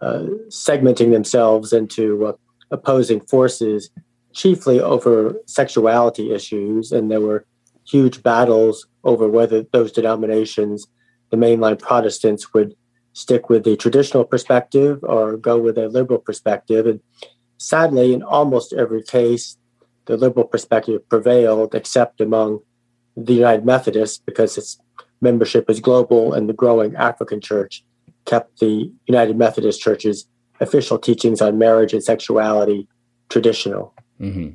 uh, 0.02 0.26
segmenting 0.50 1.12
themselves 1.12 1.74
into 1.74 2.28
uh, 2.28 2.34
opposing 2.70 3.22
forces, 3.22 3.90
chiefly 4.34 4.80
over 4.80 5.36
sexuality 5.46 6.32
issues. 6.32 6.92
And 6.92 7.10
there 7.10 7.22
were 7.22 7.46
huge 7.90 8.22
battles 8.22 8.86
over 9.04 9.28
whether 9.28 9.64
those 9.64 9.92
denominations, 9.92 10.86
the 11.32 11.38
mainline 11.38 11.80
Protestants, 11.80 12.54
would 12.54 12.76
stick 13.14 13.50
with 13.50 13.64
the 13.64 13.76
traditional 13.76 14.24
perspective 14.24 15.00
or 15.02 15.38
go 15.38 15.58
with 15.58 15.78
a 15.78 15.88
liberal 15.88 16.20
perspective. 16.20 16.86
And 16.86 17.00
sadly, 17.58 18.14
in 18.14 18.22
almost 18.22 18.74
every 18.74 19.02
case, 19.02 19.57
the 20.08 20.18
liberal 20.18 20.46
perspective 20.46 21.08
prevailed, 21.10 21.76
except 21.76 22.20
among 22.20 22.60
the 23.16 23.34
United 23.34 23.66
Methodists, 23.66 24.22
because 24.26 24.58
its 24.58 24.80
membership 25.22 25.70
is 25.70 25.80
global 25.80 26.34
and 26.34 26.50
the 26.50 26.54
growing 26.54 26.96
African 26.96 27.42
church 27.42 27.84
kept 28.26 28.60
the 28.60 28.92
United 29.08 29.38
Methodist 29.38 29.82
Church's 29.82 30.28
official 30.60 30.98
teachings 30.98 31.42
on 31.42 31.58
marriage 31.58 31.94
and 31.94 32.04
sexuality 32.04 32.88
traditional. 33.30 33.94
Mm-hmm. 34.20 34.50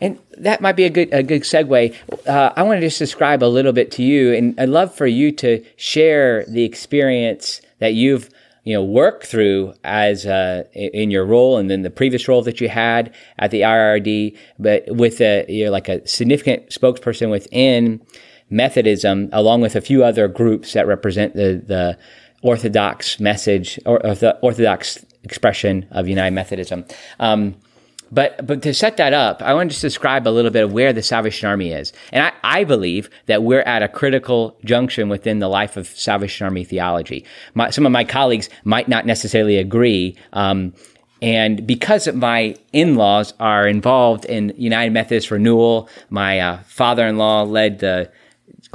And 0.00 0.18
that 0.36 0.60
might 0.60 0.76
be 0.76 0.84
a 0.84 0.90
good 0.90 1.08
a 1.12 1.22
good 1.22 1.42
segue. 1.42 1.94
Uh, 2.26 2.52
I 2.54 2.62
want 2.62 2.78
to 2.78 2.86
just 2.86 2.98
describe 2.98 3.42
a 3.42 3.46
little 3.46 3.72
bit 3.72 3.90
to 3.92 4.02
you, 4.02 4.34
and 4.34 4.58
I'd 4.60 4.68
love 4.68 4.94
for 4.94 5.06
you 5.06 5.32
to 5.32 5.64
share 5.76 6.44
the 6.46 6.64
experience 6.64 7.62
that 7.78 7.94
you've 7.94 8.28
you 8.66 8.74
know 8.74 8.82
work 8.82 9.24
through 9.24 9.72
as 9.84 10.26
uh, 10.26 10.64
in 10.74 11.10
your 11.10 11.24
role, 11.24 11.56
and 11.56 11.70
then 11.70 11.82
the 11.82 11.90
previous 11.90 12.26
role 12.26 12.42
that 12.42 12.60
you 12.60 12.68
had 12.68 13.14
at 13.38 13.52
the 13.52 13.60
IRD, 13.60 14.36
but 14.58 14.84
with 14.88 15.20
a 15.20 15.46
you 15.48 15.70
like 15.70 15.88
a 15.88 16.06
significant 16.06 16.70
spokesperson 16.70 17.30
within 17.30 18.04
Methodism, 18.50 19.30
along 19.32 19.60
with 19.60 19.76
a 19.76 19.80
few 19.80 20.02
other 20.02 20.26
groups 20.26 20.72
that 20.72 20.86
represent 20.88 21.34
the 21.34 21.62
the 21.64 21.96
orthodox 22.42 23.20
message 23.20 23.78
or, 23.86 24.04
or 24.04 24.16
the 24.16 24.36
orthodox 24.40 25.04
expression 25.22 25.86
of 25.92 26.08
United 26.08 26.34
Methodism. 26.34 26.84
Um, 27.20 27.54
but 28.10 28.46
but 28.46 28.62
to 28.62 28.72
set 28.72 28.96
that 28.98 29.12
up, 29.12 29.42
I 29.42 29.54
want 29.54 29.70
to 29.70 29.74
just 29.74 29.82
describe 29.82 30.26
a 30.26 30.30
little 30.30 30.50
bit 30.50 30.64
of 30.64 30.72
where 30.72 30.92
the 30.92 31.02
Salvation 31.02 31.48
Army 31.48 31.72
is. 31.72 31.92
And 32.12 32.24
I, 32.24 32.32
I 32.44 32.64
believe 32.64 33.10
that 33.26 33.42
we're 33.42 33.62
at 33.62 33.82
a 33.82 33.88
critical 33.88 34.56
junction 34.64 35.08
within 35.08 35.38
the 35.38 35.48
life 35.48 35.76
of 35.76 35.88
Salvation 35.88 36.44
Army 36.44 36.64
theology. 36.64 37.24
My, 37.54 37.70
some 37.70 37.86
of 37.86 37.92
my 37.92 38.04
colleagues 38.04 38.48
might 38.64 38.88
not 38.88 39.06
necessarily 39.06 39.58
agree. 39.58 40.16
Um, 40.32 40.72
and 41.22 41.66
because 41.66 42.06
my 42.12 42.56
in-laws 42.72 43.32
are 43.40 43.66
involved 43.66 44.26
in 44.26 44.52
United 44.56 44.92
Methodist 44.92 45.30
Renewal, 45.30 45.88
my 46.10 46.38
uh, 46.38 46.62
father-in-law 46.64 47.44
led 47.44 47.78
the 47.78 48.10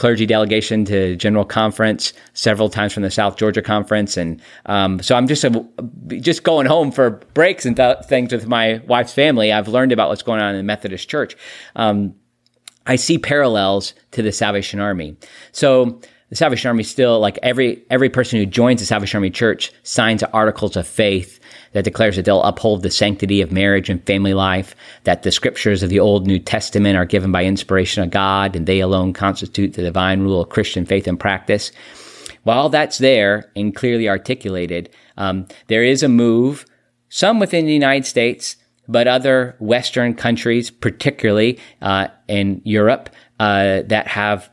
clergy 0.01 0.25
delegation 0.25 0.83
to 0.83 1.15
General 1.15 1.45
Conference 1.45 2.11
several 2.33 2.69
times 2.69 2.91
from 2.91 3.03
the 3.03 3.11
South 3.11 3.37
Georgia 3.37 3.61
Conference, 3.61 4.17
and 4.17 4.41
um, 4.65 4.99
so 4.99 5.15
I'm 5.15 5.27
just 5.27 5.43
a, 5.43 5.63
just 6.07 6.41
going 6.41 6.65
home 6.65 6.91
for 6.91 7.11
breaks 7.35 7.67
and 7.67 7.77
th- 7.77 7.97
things 8.05 8.33
with 8.33 8.47
my 8.47 8.81
wife's 8.87 9.13
family. 9.13 9.53
I've 9.53 9.67
learned 9.67 9.91
about 9.91 10.09
what's 10.09 10.23
going 10.23 10.41
on 10.41 10.55
in 10.55 10.57
the 10.57 10.63
Methodist 10.63 11.07
Church. 11.07 11.37
Um, 11.75 12.15
I 12.87 12.95
see 12.95 13.19
parallels 13.19 13.93
to 14.13 14.23
the 14.23 14.31
Salvation 14.31 14.79
Army. 14.79 15.17
So 15.51 16.01
the 16.29 16.35
Salvation 16.35 16.69
Army 16.69 16.81
still 16.81 17.19
like 17.19 17.37
every 17.43 17.85
every 17.91 18.09
person 18.09 18.39
who 18.39 18.47
joins 18.47 18.79
the 18.79 18.87
Salvation 18.87 19.17
Army 19.17 19.29
Church 19.29 19.71
signs 19.83 20.23
articles 20.23 20.75
of 20.75 20.87
faith 20.87 21.39
that 21.73 21.83
declares 21.83 22.15
that 22.15 22.25
they'll 22.25 22.43
uphold 22.43 22.83
the 22.83 22.89
sanctity 22.89 23.41
of 23.41 23.51
marriage 23.51 23.89
and 23.89 24.05
family 24.05 24.33
life, 24.33 24.75
that 25.03 25.23
the 25.23 25.31
scriptures 25.31 25.83
of 25.83 25.89
the 25.89 25.99
Old 25.99 26.27
New 26.27 26.39
Testament 26.39 26.97
are 26.97 27.05
given 27.05 27.31
by 27.31 27.45
inspiration 27.45 28.03
of 28.03 28.09
God, 28.09 28.55
and 28.55 28.67
they 28.67 28.79
alone 28.79 29.13
constitute 29.13 29.73
the 29.73 29.81
divine 29.81 30.21
rule 30.21 30.41
of 30.41 30.49
Christian 30.49 30.85
faith 30.85 31.07
and 31.07 31.19
practice. 31.19 31.71
While 32.43 32.69
that's 32.69 32.97
there 32.97 33.51
and 33.55 33.75
clearly 33.75 34.09
articulated, 34.09 34.89
um, 35.17 35.47
there 35.67 35.83
is 35.83 36.03
a 36.03 36.09
move, 36.09 36.65
some 37.09 37.39
within 37.39 37.65
the 37.65 37.73
United 37.73 38.05
States, 38.05 38.57
but 38.87 39.07
other 39.07 39.55
Western 39.59 40.13
countries, 40.13 40.71
particularly 40.71 41.59
uh, 41.81 42.07
in 42.27 42.61
Europe, 42.65 43.09
uh, 43.39 43.83
that 43.85 44.07
have 44.07 44.49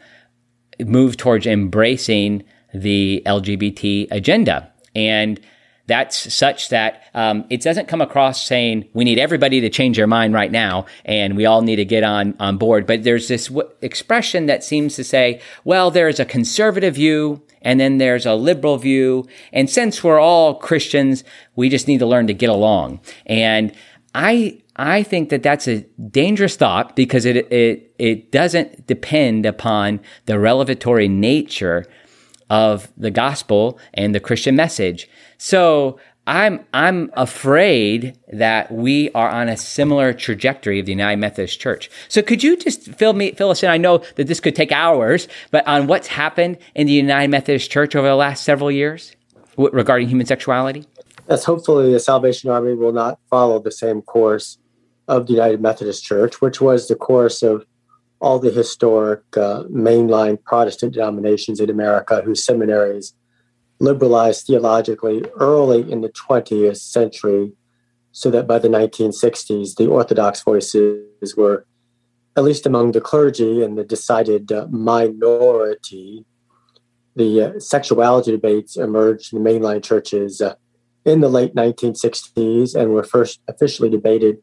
moved 0.80 1.18
towards 1.18 1.46
embracing 1.46 2.44
the 2.74 3.22
LGBT 3.26 4.08
agenda. 4.10 4.70
And 4.94 5.40
that's 5.88 6.32
such 6.32 6.68
that 6.68 7.02
um, 7.14 7.44
it 7.50 7.62
doesn't 7.62 7.88
come 7.88 8.00
across 8.00 8.46
saying 8.46 8.88
we 8.92 9.04
need 9.04 9.18
everybody 9.18 9.60
to 9.62 9.70
change 9.70 9.96
their 9.96 10.06
mind 10.06 10.34
right 10.34 10.52
now 10.52 10.86
and 11.04 11.36
we 11.36 11.46
all 11.46 11.62
need 11.62 11.76
to 11.76 11.84
get 11.84 12.04
on 12.04 12.34
on 12.38 12.58
board. 12.58 12.86
But 12.86 13.02
there's 13.02 13.26
this 13.26 13.48
w- 13.48 13.68
expression 13.82 14.46
that 14.46 14.62
seems 14.62 14.94
to 14.96 15.02
say, 15.02 15.40
well, 15.64 15.90
there's 15.90 16.20
a 16.20 16.24
conservative 16.24 16.94
view 16.94 17.42
and 17.62 17.80
then 17.80 17.98
there's 17.98 18.26
a 18.26 18.34
liberal 18.34 18.76
view, 18.76 19.26
and 19.52 19.68
since 19.68 20.04
we're 20.04 20.20
all 20.20 20.54
Christians, 20.54 21.24
we 21.56 21.68
just 21.68 21.88
need 21.88 21.98
to 21.98 22.06
learn 22.06 22.28
to 22.28 22.34
get 22.34 22.50
along. 22.50 23.00
And 23.26 23.74
I 24.14 24.62
I 24.76 25.02
think 25.02 25.30
that 25.30 25.42
that's 25.42 25.66
a 25.66 25.80
dangerous 26.10 26.56
thought 26.56 26.94
because 26.94 27.24
it 27.24 27.36
it 27.52 27.94
it 27.98 28.30
doesn't 28.30 28.86
depend 28.86 29.44
upon 29.44 30.00
the 30.26 30.38
revelatory 30.38 31.08
nature 31.08 31.86
of 32.50 32.90
the 32.96 33.10
gospel 33.10 33.78
and 33.92 34.14
the 34.14 34.20
Christian 34.20 34.56
message. 34.56 35.08
So 35.38 35.98
I'm 36.26 36.66
I'm 36.74 37.10
afraid 37.14 38.18
that 38.32 38.70
we 38.70 39.10
are 39.12 39.30
on 39.30 39.48
a 39.48 39.56
similar 39.56 40.12
trajectory 40.12 40.78
of 40.78 40.86
the 40.86 40.92
United 40.92 41.16
Methodist 41.16 41.58
Church. 41.58 41.90
So 42.08 42.20
could 42.20 42.42
you 42.42 42.56
just 42.56 42.82
fill 42.82 43.14
me 43.14 43.32
fill 43.32 43.50
us 43.50 43.62
in? 43.62 43.70
I 43.70 43.78
know 43.78 44.02
that 44.16 44.26
this 44.26 44.40
could 44.40 44.54
take 44.54 44.70
hours, 44.70 45.26
but 45.50 45.66
on 45.66 45.86
what's 45.86 46.08
happened 46.08 46.58
in 46.74 46.86
the 46.86 46.92
United 46.92 47.30
Methodist 47.30 47.70
Church 47.70 47.96
over 47.96 48.06
the 48.06 48.14
last 48.14 48.44
several 48.44 48.70
years 48.70 49.16
regarding 49.56 50.08
human 50.08 50.26
sexuality? 50.26 50.84
Yes, 51.30 51.44
hopefully 51.44 51.92
the 51.92 52.00
Salvation 52.00 52.50
Army 52.50 52.74
will 52.74 52.92
not 52.92 53.18
follow 53.30 53.58
the 53.58 53.72
same 53.72 54.02
course 54.02 54.58
of 55.06 55.26
the 55.26 55.32
United 55.32 55.60
Methodist 55.60 56.04
Church, 56.04 56.40
which 56.40 56.60
was 56.60 56.88
the 56.88 56.94
course 56.94 57.42
of 57.42 57.64
all 58.20 58.38
the 58.38 58.50
historic 58.50 59.20
uh, 59.36 59.62
mainline 59.64 60.42
Protestant 60.42 60.94
denominations 60.94 61.60
in 61.60 61.70
America 61.70 62.20
whose 62.24 62.42
seminaries 62.42 63.14
liberalized 63.80 64.46
theologically 64.46 65.24
early 65.36 65.90
in 65.90 66.00
the 66.00 66.08
20th 66.08 66.78
century, 66.78 67.52
so 68.12 68.30
that 68.30 68.46
by 68.46 68.58
the 68.58 68.68
1960s, 68.68 69.76
the 69.76 69.86
Orthodox 69.86 70.42
voices 70.42 71.36
were, 71.36 71.66
at 72.36 72.44
least 72.44 72.66
among 72.66 72.92
the 72.92 73.00
clergy 73.00 73.62
and 73.62 73.78
the 73.78 73.84
decided 73.84 74.50
uh, 74.50 74.66
minority. 74.70 76.24
The 77.16 77.42
uh, 77.42 77.60
sexuality 77.60 78.30
debates 78.30 78.76
emerged 78.76 79.32
in 79.32 79.42
the 79.42 79.50
mainline 79.50 79.82
churches 79.82 80.40
uh, 80.40 80.54
in 81.04 81.20
the 81.20 81.28
late 81.28 81.54
1960s 81.54 82.74
and 82.74 82.92
were 82.92 83.02
first 83.02 83.40
officially 83.48 83.90
debated 83.90 84.38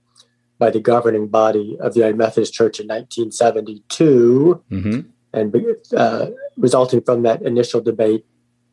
by 0.58 0.70
the 0.70 0.80
governing 0.80 1.28
body 1.28 1.78
of 1.80 1.94
the 1.94 2.00
United 2.00 2.18
Methodist 2.18 2.54
Church 2.54 2.80
in 2.80 2.88
1972. 2.88 4.64
Mm-hmm. 4.72 5.00
And 5.34 5.56
uh, 5.96 6.28
resulting 6.56 7.02
from 7.02 7.24
that 7.24 7.42
initial 7.42 7.82
debate, 7.82 8.26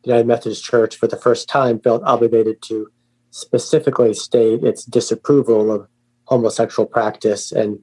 United 0.09 0.27
Methodist 0.27 0.63
Church, 0.63 0.97
for 0.97 1.07
the 1.07 1.17
first 1.17 1.47
time, 1.47 1.79
felt 1.79 2.03
obligated 2.03 2.61
to 2.63 2.89
specifically 3.31 4.13
state 4.13 4.63
its 4.63 4.85
disapproval 4.85 5.71
of 5.71 5.87
homosexual 6.25 6.85
practice 6.85 7.51
and 7.51 7.79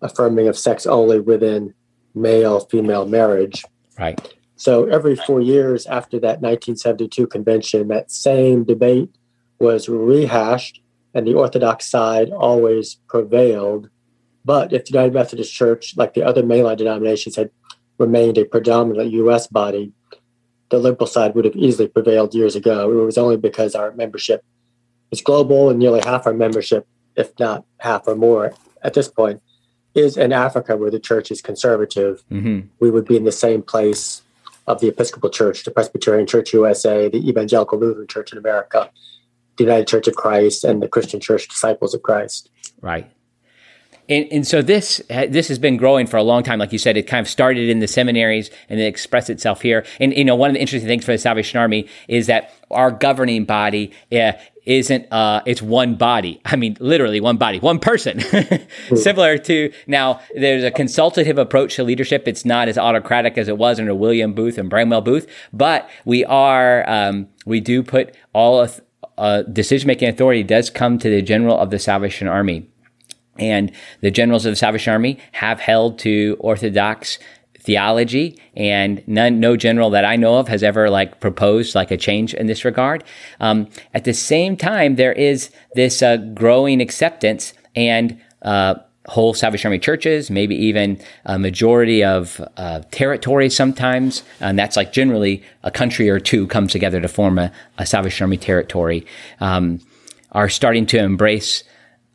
affirming 0.00 0.48
of 0.48 0.56
sex 0.56 0.86
only 0.86 1.20
within 1.20 1.74
male 2.14 2.60
female 2.60 3.06
marriage. 3.06 3.64
Right. 3.98 4.34
So 4.56 4.86
every 4.86 5.16
four 5.16 5.40
years 5.40 5.86
after 5.86 6.18
that 6.20 6.40
1972 6.40 7.26
convention, 7.26 7.88
that 7.88 8.10
same 8.10 8.64
debate 8.64 9.10
was 9.58 9.88
rehashed 9.88 10.80
and 11.14 11.26
the 11.26 11.34
Orthodox 11.34 11.86
side 11.86 12.30
always 12.30 12.96
prevailed. 13.08 13.88
But 14.44 14.72
if 14.72 14.84
the 14.84 14.92
United 14.92 15.14
Methodist 15.14 15.52
Church, 15.52 15.96
like 15.96 16.14
the 16.14 16.22
other 16.22 16.42
mainline 16.42 16.76
denominations, 16.76 17.36
had 17.36 17.50
remained 17.98 18.36
a 18.36 18.44
predominantly 18.44 19.08
U.S. 19.14 19.46
body, 19.46 19.92
the 20.74 20.80
liberal 20.80 21.06
side 21.06 21.34
would 21.34 21.44
have 21.44 21.56
easily 21.56 21.88
prevailed 21.88 22.34
years 22.34 22.56
ago. 22.56 22.90
It 22.90 23.04
was 23.04 23.16
only 23.16 23.36
because 23.36 23.74
our 23.74 23.92
membership 23.92 24.44
is 25.10 25.20
global 25.20 25.70
and 25.70 25.78
nearly 25.78 26.00
half 26.04 26.26
our 26.26 26.34
membership, 26.34 26.86
if 27.16 27.38
not 27.38 27.64
half 27.78 28.08
or 28.08 28.16
more 28.16 28.52
at 28.82 28.94
this 28.94 29.08
point, 29.08 29.40
is 29.94 30.16
in 30.16 30.32
Africa 30.32 30.76
where 30.76 30.90
the 30.90 30.98
church 30.98 31.30
is 31.30 31.40
conservative. 31.40 32.24
Mm-hmm. 32.30 32.66
We 32.80 32.90
would 32.90 33.04
be 33.04 33.16
in 33.16 33.24
the 33.24 33.32
same 33.32 33.62
place 33.62 34.22
of 34.66 34.80
the 34.80 34.88
Episcopal 34.88 35.30
Church, 35.30 35.62
the 35.62 35.70
Presbyterian 35.70 36.26
Church 36.26 36.52
USA, 36.52 37.08
the 37.08 37.28
Evangelical 37.28 37.78
Lutheran 37.78 38.08
Church 38.08 38.32
in 38.32 38.38
America, 38.38 38.90
the 39.56 39.64
United 39.64 39.86
Church 39.86 40.08
of 40.08 40.16
Christ 40.16 40.64
and 40.64 40.82
the 40.82 40.88
Christian 40.88 41.20
Church 41.20 41.46
Disciples 41.48 41.94
of 41.94 42.02
Christ. 42.02 42.50
Right. 42.80 43.08
And, 44.08 44.26
and 44.30 44.46
so 44.46 44.60
this 44.60 45.00
this 45.08 45.48
has 45.48 45.58
been 45.58 45.76
growing 45.76 46.06
for 46.06 46.16
a 46.16 46.22
long 46.22 46.42
time. 46.42 46.58
Like 46.58 46.72
you 46.72 46.78
said, 46.78 46.96
it 46.96 47.06
kind 47.06 47.24
of 47.24 47.28
started 47.28 47.68
in 47.68 47.78
the 47.78 47.88
seminaries 47.88 48.50
and 48.68 48.78
it 48.78 48.84
expressed 48.84 49.30
itself 49.30 49.62
here. 49.62 49.84
And 49.98 50.12
you 50.14 50.24
know, 50.24 50.36
one 50.36 50.50
of 50.50 50.54
the 50.54 50.60
interesting 50.60 50.88
things 50.88 51.04
for 51.04 51.12
the 51.12 51.18
Salvation 51.18 51.58
Army 51.58 51.88
is 52.08 52.26
that 52.26 52.52
our 52.70 52.90
governing 52.90 53.44
body 53.44 53.92
uh, 54.12 54.32
isn't 54.66 55.10
uh, 55.10 55.42
it's 55.46 55.62
one 55.62 55.94
body. 55.94 56.40
I 56.44 56.56
mean, 56.56 56.76
literally 56.80 57.20
one 57.20 57.38
body, 57.38 57.60
one 57.60 57.78
person. 57.78 58.20
Similar 58.94 59.38
to 59.38 59.72
now, 59.86 60.20
there's 60.34 60.64
a 60.64 60.70
consultative 60.70 61.38
approach 61.38 61.76
to 61.76 61.84
leadership. 61.84 62.28
It's 62.28 62.44
not 62.44 62.68
as 62.68 62.76
autocratic 62.76 63.38
as 63.38 63.48
it 63.48 63.56
was 63.56 63.80
under 63.80 63.94
William 63.94 64.34
Booth 64.34 64.58
and 64.58 64.68
Bramwell 64.68 65.00
Booth, 65.00 65.26
but 65.52 65.88
we 66.04 66.24
are 66.26 66.88
um, 66.88 67.28
we 67.46 67.60
do 67.60 67.82
put 67.82 68.14
all 68.34 68.68
uh, 69.16 69.42
decision 69.42 69.86
making 69.86 70.08
authority 70.08 70.42
does 70.42 70.70
come 70.70 70.98
to 70.98 71.08
the 71.08 71.22
general 71.22 71.58
of 71.58 71.70
the 71.70 71.78
Salvation 71.78 72.28
Army. 72.28 72.68
And 73.38 73.72
the 74.00 74.10
generals 74.10 74.46
of 74.46 74.52
the 74.52 74.56
Salvation 74.56 74.92
Army 74.92 75.18
have 75.32 75.60
held 75.60 75.98
to 76.00 76.36
Orthodox 76.40 77.18
theology 77.64 78.38
and 78.54 79.02
none, 79.06 79.40
no 79.40 79.56
general 79.56 79.90
that 79.90 80.04
I 80.04 80.16
know 80.16 80.36
of 80.36 80.48
has 80.48 80.62
ever 80.62 80.90
like 80.90 81.20
proposed 81.20 81.74
like 81.74 81.90
a 81.90 81.96
change 81.96 82.34
in 82.34 82.46
this 82.46 82.64
regard. 82.64 83.02
Um, 83.40 83.68
at 83.94 84.04
the 84.04 84.12
same 84.12 84.56
time, 84.56 84.96
there 84.96 85.14
is 85.14 85.50
this 85.74 86.02
uh, 86.02 86.18
growing 86.18 86.82
acceptance 86.82 87.54
and 87.74 88.20
uh, 88.42 88.74
whole 89.06 89.34
Salvation 89.34 89.68
Army 89.68 89.78
churches, 89.78 90.30
maybe 90.30 90.54
even 90.54 91.00
a 91.24 91.38
majority 91.38 92.04
of 92.04 92.40
uh, 92.56 92.80
territories 92.90 93.56
sometimes. 93.56 94.22
And 94.40 94.58
that's 94.58 94.76
like 94.76 94.92
generally 94.92 95.42
a 95.62 95.70
country 95.70 96.08
or 96.08 96.20
two 96.20 96.46
comes 96.46 96.72
together 96.72 97.00
to 97.00 97.08
form 97.08 97.38
a, 97.38 97.50
a 97.78 97.86
Salvation 97.86 98.24
Army 98.24 98.36
territory, 98.36 99.06
um, 99.40 99.80
are 100.32 100.48
starting 100.48 100.86
to 100.86 100.98
embrace. 100.98 101.64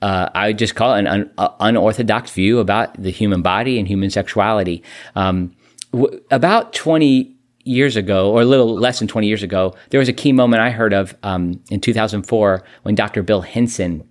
Uh, 0.02 0.30
I 0.34 0.48
would 0.48 0.58
just 0.58 0.76
call 0.76 0.96
it 0.96 1.00
an 1.00 1.08
un- 1.08 1.32
unorthodox 1.60 2.32
view 2.32 2.60
about 2.60 2.94
the 3.02 3.12
human 3.12 3.42
body 3.42 3.78
and 3.80 3.88
human 3.88 4.10
sexuality. 4.10 4.84
Um, 5.16 5.56
w- 5.92 6.22
about 6.32 6.74
20 6.74 7.36
years 7.66 7.96
ago, 7.96 8.32
or 8.32 8.42
a 8.42 8.46
little 8.46 8.74
less 8.74 9.00
than 9.00 9.08
20 9.08 9.28
years 9.28 9.44
ago, 9.44 9.76
there 9.90 10.00
was 10.00 10.10
a 10.10 10.14
key 10.14 10.32
moment 10.32 10.62
I 10.62 10.72
heard 10.72 10.94
of 10.94 11.16
um, 11.24 11.62
in 11.70 11.82
2004 11.82 12.64
when 12.84 12.96
Dr. 12.96 13.24
Bill 13.24 13.42
Hinson 13.42 14.08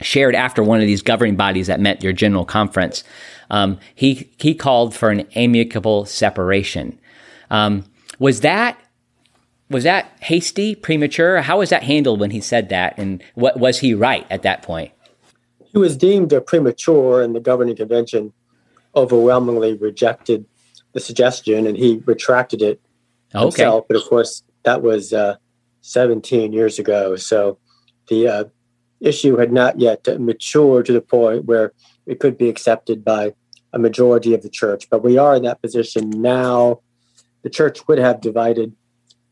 shared 0.00 0.34
after 0.34 0.62
one 0.62 0.80
of 0.80 0.86
these 0.86 1.02
governing 1.02 1.36
bodies 1.36 1.66
that 1.68 1.80
met 1.80 2.02
your 2.02 2.12
general 2.12 2.44
conference. 2.44 3.04
Um, 3.50 3.78
he 3.94 4.30
he 4.38 4.54
called 4.54 4.94
for 4.94 5.10
an 5.10 5.20
amicable 5.34 6.04
separation. 6.04 6.98
Um, 7.50 7.84
was 8.18 8.40
that 8.40 8.78
was 9.70 9.84
that 9.84 10.16
hasty, 10.20 10.74
premature? 10.74 11.40
How 11.42 11.58
was 11.58 11.70
that 11.70 11.82
handled 11.82 12.20
when 12.20 12.30
he 12.30 12.40
said 12.40 12.68
that, 12.68 12.98
and 12.98 13.22
what 13.34 13.58
was 13.58 13.80
he 13.80 13.94
right 13.94 14.26
at 14.30 14.42
that 14.42 14.62
point? 14.62 14.92
He 15.74 15.78
was 15.78 15.96
deemed 15.96 16.32
premature, 16.46 17.20
and 17.20 17.34
the 17.34 17.40
governing 17.40 17.76
convention 17.76 18.32
overwhelmingly 18.96 19.74
rejected 19.74 20.46
the 20.92 21.00
suggestion, 21.00 21.66
and 21.66 21.76
he 21.76 22.00
retracted 22.06 22.62
it 22.62 22.80
okay. 23.34 23.42
himself. 23.42 23.84
But 23.88 23.96
of 23.96 24.04
course, 24.04 24.42
that 24.62 24.80
was 24.82 25.12
uh, 25.12 25.36
17 25.82 26.52
years 26.52 26.78
ago. 26.78 27.16
So 27.16 27.58
the 28.08 28.28
uh, 28.28 28.44
issue 29.00 29.36
had 29.36 29.52
not 29.52 29.78
yet 29.78 30.06
matured 30.20 30.86
to 30.86 30.92
the 30.92 31.00
point 31.00 31.44
where 31.44 31.72
it 32.06 32.20
could 32.20 32.38
be 32.38 32.48
accepted 32.48 33.04
by 33.04 33.34
a 33.72 33.78
majority 33.78 34.32
of 34.32 34.42
the 34.42 34.48
church. 34.48 34.88
But 34.88 35.02
we 35.02 35.18
are 35.18 35.34
in 35.34 35.42
that 35.42 35.60
position 35.60 36.08
now 36.10 36.80
the 37.44 37.50
church 37.50 37.86
would 37.86 37.98
have 37.98 38.20
divided 38.20 38.74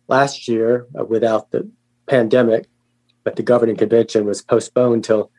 last 0.06 0.46
year 0.46 0.87
uh, 0.96 1.04
without 1.04 1.50
the 1.50 1.68
pandemic, 2.06 2.66
but 3.25 3.37
the 3.37 3.42
governing 3.42 3.76
convention 3.76 4.26
was 4.26 4.42
postponed 4.42 5.02
till 5.02 5.31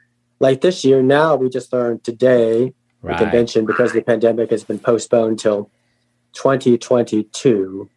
late 0.43 0.59
this 0.59 0.83
year. 0.83 1.01
Now 1.01 1.37
we 1.37 1.47
just 1.47 1.71
learned 1.71 2.03
today 2.03 2.73
right. 3.01 3.17
the 3.17 3.23
convention, 3.23 3.65
because 3.65 3.93
the 3.93 4.01
pandemic, 4.01 4.51
has 4.51 4.63
been 4.65 4.77
postponed 4.77 5.39
till 5.39 5.71
2022. 6.33 7.89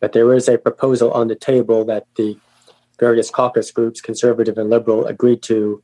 But 0.00 0.12
there 0.12 0.32
is 0.32 0.48
a 0.48 0.56
proposal 0.56 1.12
on 1.12 1.28
the 1.28 1.34
table 1.34 1.84
that 1.84 2.06
the 2.16 2.38
various 2.98 3.28
caucus 3.30 3.70
groups, 3.70 4.00
conservative 4.00 4.56
and 4.56 4.70
liberal, 4.70 5.06
agreed 5.06 5.42
to 5.42 5.82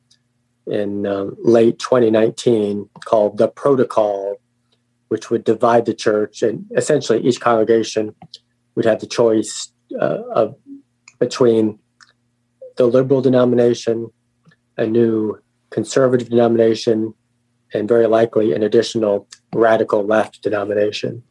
in 0.65 1.05
uh, 1.05 1.27
late 1.43 1.77
2019 1.77 2.89
called 3.05 3.37
the 3.37 3.47
Protocol, 3.47 4.37
which 5.09 5.29
would 5.29 5.43
divide 5.43 5.85
the 5.85 5.93
church. 5.93 6.41
And 6.41 6.65
essentially, 6.75 7.19
each 7.21 7.39
congregation 7.39 8.15
would 8.73 8.85
have 8.85 8.99
the 8.99 9.07
choice 9.07 9.71
uh, 10.01 10.23
of 10.33 10.55
between 11.19 11.77
the 12.75 12.87
liberal 12.87 13.21
denomination, 13.21 14.09
a 14.77 14.85
new 14.85 15.39
conservative 15.77 16.27
denomination, 16.27 17.13
and 17.71 17.87
very 17.87 18.07
likely 18.07 18.51
an 18.51 18.63
additional 18.63 19.27
radical 19.53 20.03
left 20.03 20.41
denomination. 20.41 21.21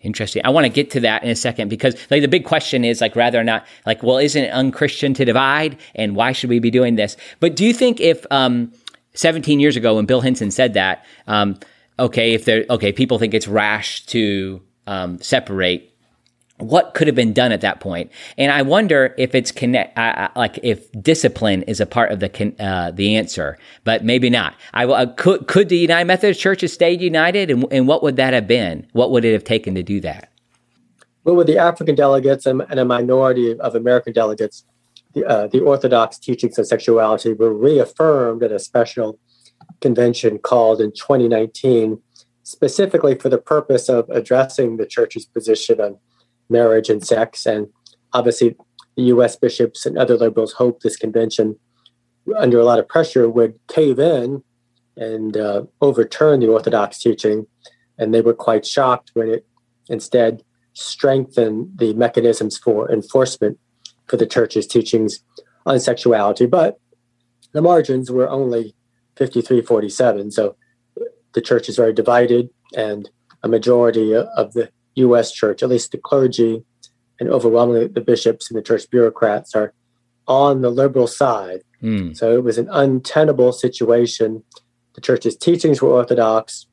Interesting. 0.00 0.40
I 0.42 0.48
want 0.48 0.64
to 0.64 0.72
get 0.72 0.90
to 0.92 1.00
that 1.00 1.22
in 1.22 1.28
a 1.28 1.36
second 1.36 1.68
because 1.68 1.94
like 2.10 2.22
the 2.22 2.28
big 2.28 2.46
question 2.46 2.82
is 2.82 3.02
like 3.02 3.14
rather 3.14 3.38
or 3.38 3.44
not 3.44 3.66
like 3.84 4.02
well 4.02 4.16
isn't 4.16 4.44
it 4.44 4.48
unchristian 4.52 5.12
to 5.12 5.26
divide 5.26 5.76
and 5.94 6.16
why 6.16 6.32
should 6.32 6.48
we 6.48 6.60
be 6.60 6.70
doing 6.70 6.94
this? 6.94 7.18
But 7.40 7.56
do 7.56 7.66
you 7.66 7.74
think 7.74 8.00
if 8.00 8.24
um, 8.30 8.72
17 9.12 9.60
years 9.60 9.76
ago 9.76 9.96
when 9.96 10.06
Bill 10.06 10.22
Hinson 10.22 10.50
said 10.50 10.72
that 10.72 11.04
um, 11.26 11.58
okay 11.98 12.32
if 12.32 12.46
there 12.46 12.64
okay 12.70 12.92
people 12.92 13.18
think 13.18 13.34
it's 13.34 13.46
rash 13.46 14.06
to 14.06 14.62
um, 14.86 15.20
separate 15.20 15.89
what 16.60 16.94
could 16.94 17.06
have 17.06 17.16
been 17.16 17.32
done 17.32 17.52
at 17.52 17.60
that 17.60 17.80
point. 17.80 18.10
And 18.38 18.52
i 18.52 18.62
wonder 18.62 19.14
if 19.18 19.34
it's 19.34 19.52
connect 19.52 19.98
uh, 19.98 20.28
like 20.36 20.58
if 20.62 20.90
discipline 21.02 21.62
is 21.62 21.80
a 21.80 21.86
part 21.86 22.12
of 22.12 22.20
the 22.20 22.28
con- 22.28 22.56
uh, 22.60 22.90
the 22.90 23.16
answer 23.16 23.58
but 23.84 24.04
maybe 24.04 24.30
not. 24.30 24.54
I 24.74 24.84
uh, 24.84 25.06
could 25.14 25.46
could 25.46 25.68
the 25.68 25.78
united 25.78 26.06
methodist 26.06 26.40
church 26.40 26.60
have 26.62 26.70
stayed 26.70 27.00
united 27.00 27.50
and, 27.50 27.64
and 27.70 27.86
what 27.86 28.02
would 28.02 28.16
that 28.16 28.34
have 28.34 28.46
been? 28.46 28.86
What 28.92 29.10
would 29.10 29.24
it 29.24 29.32
have 29.32 29.44
taken 29.44 29.74
to 29.74 29.82
do 29.82 30.00
that? 30.00 30.32
Well 31.24 31.36
with 31.36 31.46
the 31.46 31.58
african 31.58 31.94
delegates 31.94 32.46
and, 32.46 32.62
and 32.68 32.80
a 32.80 32.84
minority 32.84 33.58
of 33.58 33.74
american 33.74 34.12
delegates 34.12 34.64
the, 35.12 35.24
uh, 35.24 35.46
the 35.48 35.60
orthodox 35.60 36.18
teachings 36.18 36.58
on 36.58 36.64
sexuality 36.64 37.32
were 37.32 37.52
reaffirmed 37.52 38.42
at 38.42 38.52
a 38.52 38.58
special 38.58 39.18
convention 39.80 40.38
called 40.38 40.80
in 40.80 40.92
2019 40.92 42.00
specifically 42.42 43.14
for 43.14 43.28
the 43.28 43.38
purpose 43.38 43.88
of 43.88 44.08
addressing 44.10 44.76
the 44.76 44.86
church's 44.86 45.24
position 45.24 45.80
on 45.80 45.98
marriage 46.50 46.88
and 46.88 47.06
sex. 47.06 47.46
And 47.46 47.68
obviously, 48.12 48.56
the 48.96 49.04
US 49.04 49.36
bishops 49.36 49.86
and 49.86 49.96
other 49.96 50.16
liberals 50.16 50.52
hope 50.52 50.80
this 50.80 50.96
convention, 50.96 51.58
under 52.36 52.58
a 52.58 52.64
lot 52.64 52.78
of 52.78 52.88
pressure, 52.88 53.28
would 53.28 53.58
cave 53.68 53.98
in 53.98 54.42
and 54.96 55.36
uh, 55.36 55.62
overturn 55.80 56.40
the 56.40 56.48
Orthodox 56.48 56.98
teaching. 56.98 57.46
And 57.98 58.14
they 58.14 58.20
were 58.20 58.34
quite 58.34 58.66
shocked 58.66 59.10
when 59.14 59.28
it 59.28 59.46
instead 59.88 60.42
strengthened 60.72 61.72
the 61.76 61.92
mechanisms 61.94 62.58
for 62.58 62.90
enforcement 62.90 63.58
for 64.06 64.16
the 64.16 64.26
church's 64.26 64.66
teachings 64.66 65.20
on 65.66 65.78
sexuality. 65.80 66.46
But 66.46 66.78
the 67.52 67.62
margins 67.62 68.10
were 68.10 68.28
only 68.28 68.74
53 69.16 69.62
47. 69.62 70.30
So 70.30 70.56
the 71.32 71.40
church 71.40 71.68
is 71.68 71.76
very 71.76 71.92
divided, 71.92 72.50
and 72.76 73.08
a 73.42 73.48
majority 73.48 74.14
of 74.14 74.52
the 74.52 74.70
U.S. 75.06 75.32
church, 75.32 75.62
at 75.62 75.68
least 75.68 75.92
the 75.92 75.98
clergy 75.98 76.62
and 77.18 77.28
overwhelmingly 77.28 77.86
the 77.86 78.00
bishops 78.00 78.50
and 78.50 78.58
the 78.58 78.62
church 78.62 78.88
bureaucrats 78.90 79.54
are 79.54 79.72
on 80.26 80.62
the 80.62 80.70
liberal 80.70 81.06
side. 81.06 81.62
Mm. 81.82 82.16
So 82.16 82.34
it 82.36 82.44
was 82.44 82.58
an 82.58 82.68
untenable 82.70 83.52
situation. 83.52 84.42
The 84.94 85.00
church's 85.00 85.36
teachings 85.36 85.82
were 85.82 85.90
orthodox, 85.90 86.66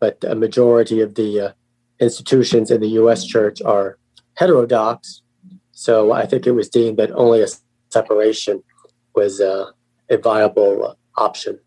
but 0.00 0.22
a 0.24 0.34
majority 0.34 1.00
of 1.00 1.14
the 1.14 1.40
uh, 1.40 1.52
institutions 2.00 2.70
in 2.70 2.80
the 2.80 2.88
U.S. 3.00 3.24
church 3.24 3.62
are 3.62 3.98
heterodox. 4.34 5.22
So 5.72 6.12
I 6.12 6.26
think 6.26 6.46
it 6.46 6.52
was 6.52 6.68
deemed 6.68 6.98
that 6.98 7.10
only 7.12 7.42
a 7.42 7.46
separation 7.90 8.62
was 9.14 9.40
uh, 9.40 9.70
a 10.10 10.16
viable 10.18 10.84
uh, 10.84 10.94
option. 11.20 11.60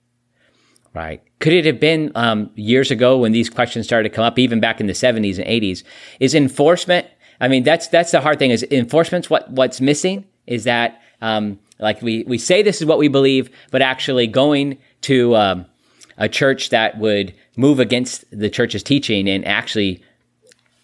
Right. 0.94 1.22
Could 1.40 1.54
it 1.54 1.66
have 1.66 1.80
been 1.80 2.12
um, 2.16 2.50
years 2.56 2.90
ago 2.90 3.18
when 3.20 3.32
these 3.32 3.50
questions 3.50 3.86
started 3.86 4.10
to 4.10 4.16
come 4.16 4.26
up, 4.26 4.40
even 4.40 4.60
back 4.60 4.80
in 4.80 4.88
the 4.88 4.94
70s 4.94 5.38
and 5.38 5.48
80s? 5.48 5.84
Is 6.20 6.34
enforcement? 6.34 7.08
I 7.40 7.48
mean, 7.48 7.64
that's 7.64 7.88
that's 7.88 8.12
the 8.12 8.22
hard 8.22 8.40
thing. 8.40 8.52
Is 8.52 8.64
enforcement's 8.64 9.30
what 9.30 9.50
what's 9.52 9.80
missing? 9.80 10.26
Is 10.48 10.64
that 10.64 11.02
um, 11.22 11.60
like 11.80 12.02
we 12.02 12.24
we 12.24 12.38
say 12.38 12.64
this 12.64 12.82
is 12.82 12.88
what 12.88 12.98
we 12.98 13.08
believe, 13.08 13.50
but 13.70 13.82
actually 13.82 14.26
going 14.26 14.80
to 15.02 15.36
um, 15.36 15.66
a 16.18 16.28
church 16.28 16.70
that 16.70 16.98
would 16.98 17.34
move 17.56 17.80
against 17.80 18.26
the 18.32 18.50
church's 18.50 18.84
teaching 18.84 19.30
and 19.30 19.46
actually 19.46 20.04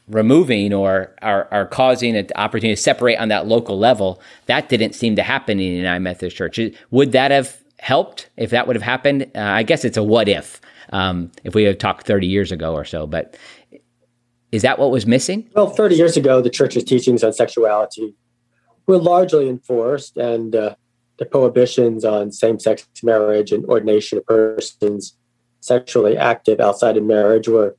removing 0.10 0.74
or 0.74 1.16
are, 1.22 1.66
causing 1.68 2.16
an 2.16 2.28
opportunity 2.36 2.76
to 2.76 2.82
separate 2.82 3.18
on 3.18 3.30
that 3.30 3.48
local 3.48 3.80
level, 3.80 4.22
that 4.48 4.68
didn't 4.70 4.94
seem 4.94 5.16
to 5.16 5.24
happen 5.24 5.54
in 5.54 5.70
the 5.70 5.78
United 5.78 6.02
Methodist 6.02 6.36
Church. 6.36 6.60
Would 6.92 7.14
that 7.14 7.32
have 7.32 7.63
helped 7.84 8.30
if 8.38 8.52
that 8.52 8.66
would 8.66 8.78
have 8.78 8.84
happened. 8.84 9.30
Uh, 9.36 9.42
I 9.42 9.64
guess 9.64 9.84
it's 9.84 9.98
a 9.98 10.04
what 10.04 10.30
if, 10.30 10.62
um, 10.94 11.30
if 11.44 11.54
we 11.54 11.64
had 11.64 11.82
talked 11.82 12.08
30 12.08 12.26
years 12.26 12.50
ago 12.50 12.74
or 12.74 12.86
so. 12.86 13.06
But 13.06 13.36
is 14.54 14.62
that 14.62 14.80
what 14.80 14.90
was 14.90 15.06
missing? 15.06 15.50
Well, 15.54 15.68
30 15.70 15.96
years 15.96 16.16
ago, 16.16 16.42
the 16.42 16.50
church's 16.50 16.86
teachings 16.86 17.26
on 17.26 17.34
sexuality 17.34 18.16
were 18.88 18.98
largely 18.98 19.50
enforced, 19.50 20.16
and 20.16 20.56
uh, 20.56 20.76
the 21.20 21.26
prohibitions 21.26 22.06
on 22.06 22.32
same 22.32 22.58
sex 22.58 22.88
marriage 23.04 23.52
and 23.52 23.66
ordination 23.66 24.18
of 24.18 24.26
persons 24.28 25.18
sexually 25.60 26.16
active 26.16 26.62
outside 26.62 26.96
of 26.96 27.04
marriage 27.04 27.50
were 27.50 27.76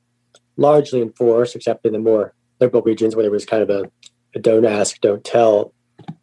largely 0.58 1.00
enforced, 1.00 1.56
except 1.56 1.86
in 1.86 1.94
the 1.94 1.98
more 1.98 2.34
liberal 2.60 2.82
regions 2.82 3.16
where 3.16 3.22
there 3.22 3.32
was 3.32 3.46
kind 3.46 3.62
of 3.62 3.70
a, 3.70 3.90
a 4.34 4.38
don't 4.38 4.66
ask, 4.66 5.00
don't 5.00 5.24
tell 5.24 5.72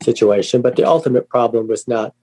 situation. 0.03 0.61
But 0.61 0.75
the 0.75 0.85
ultimate 0.87 1.29
problem 1.29 1.67
was 1.67 1.87
not 1.87 2.13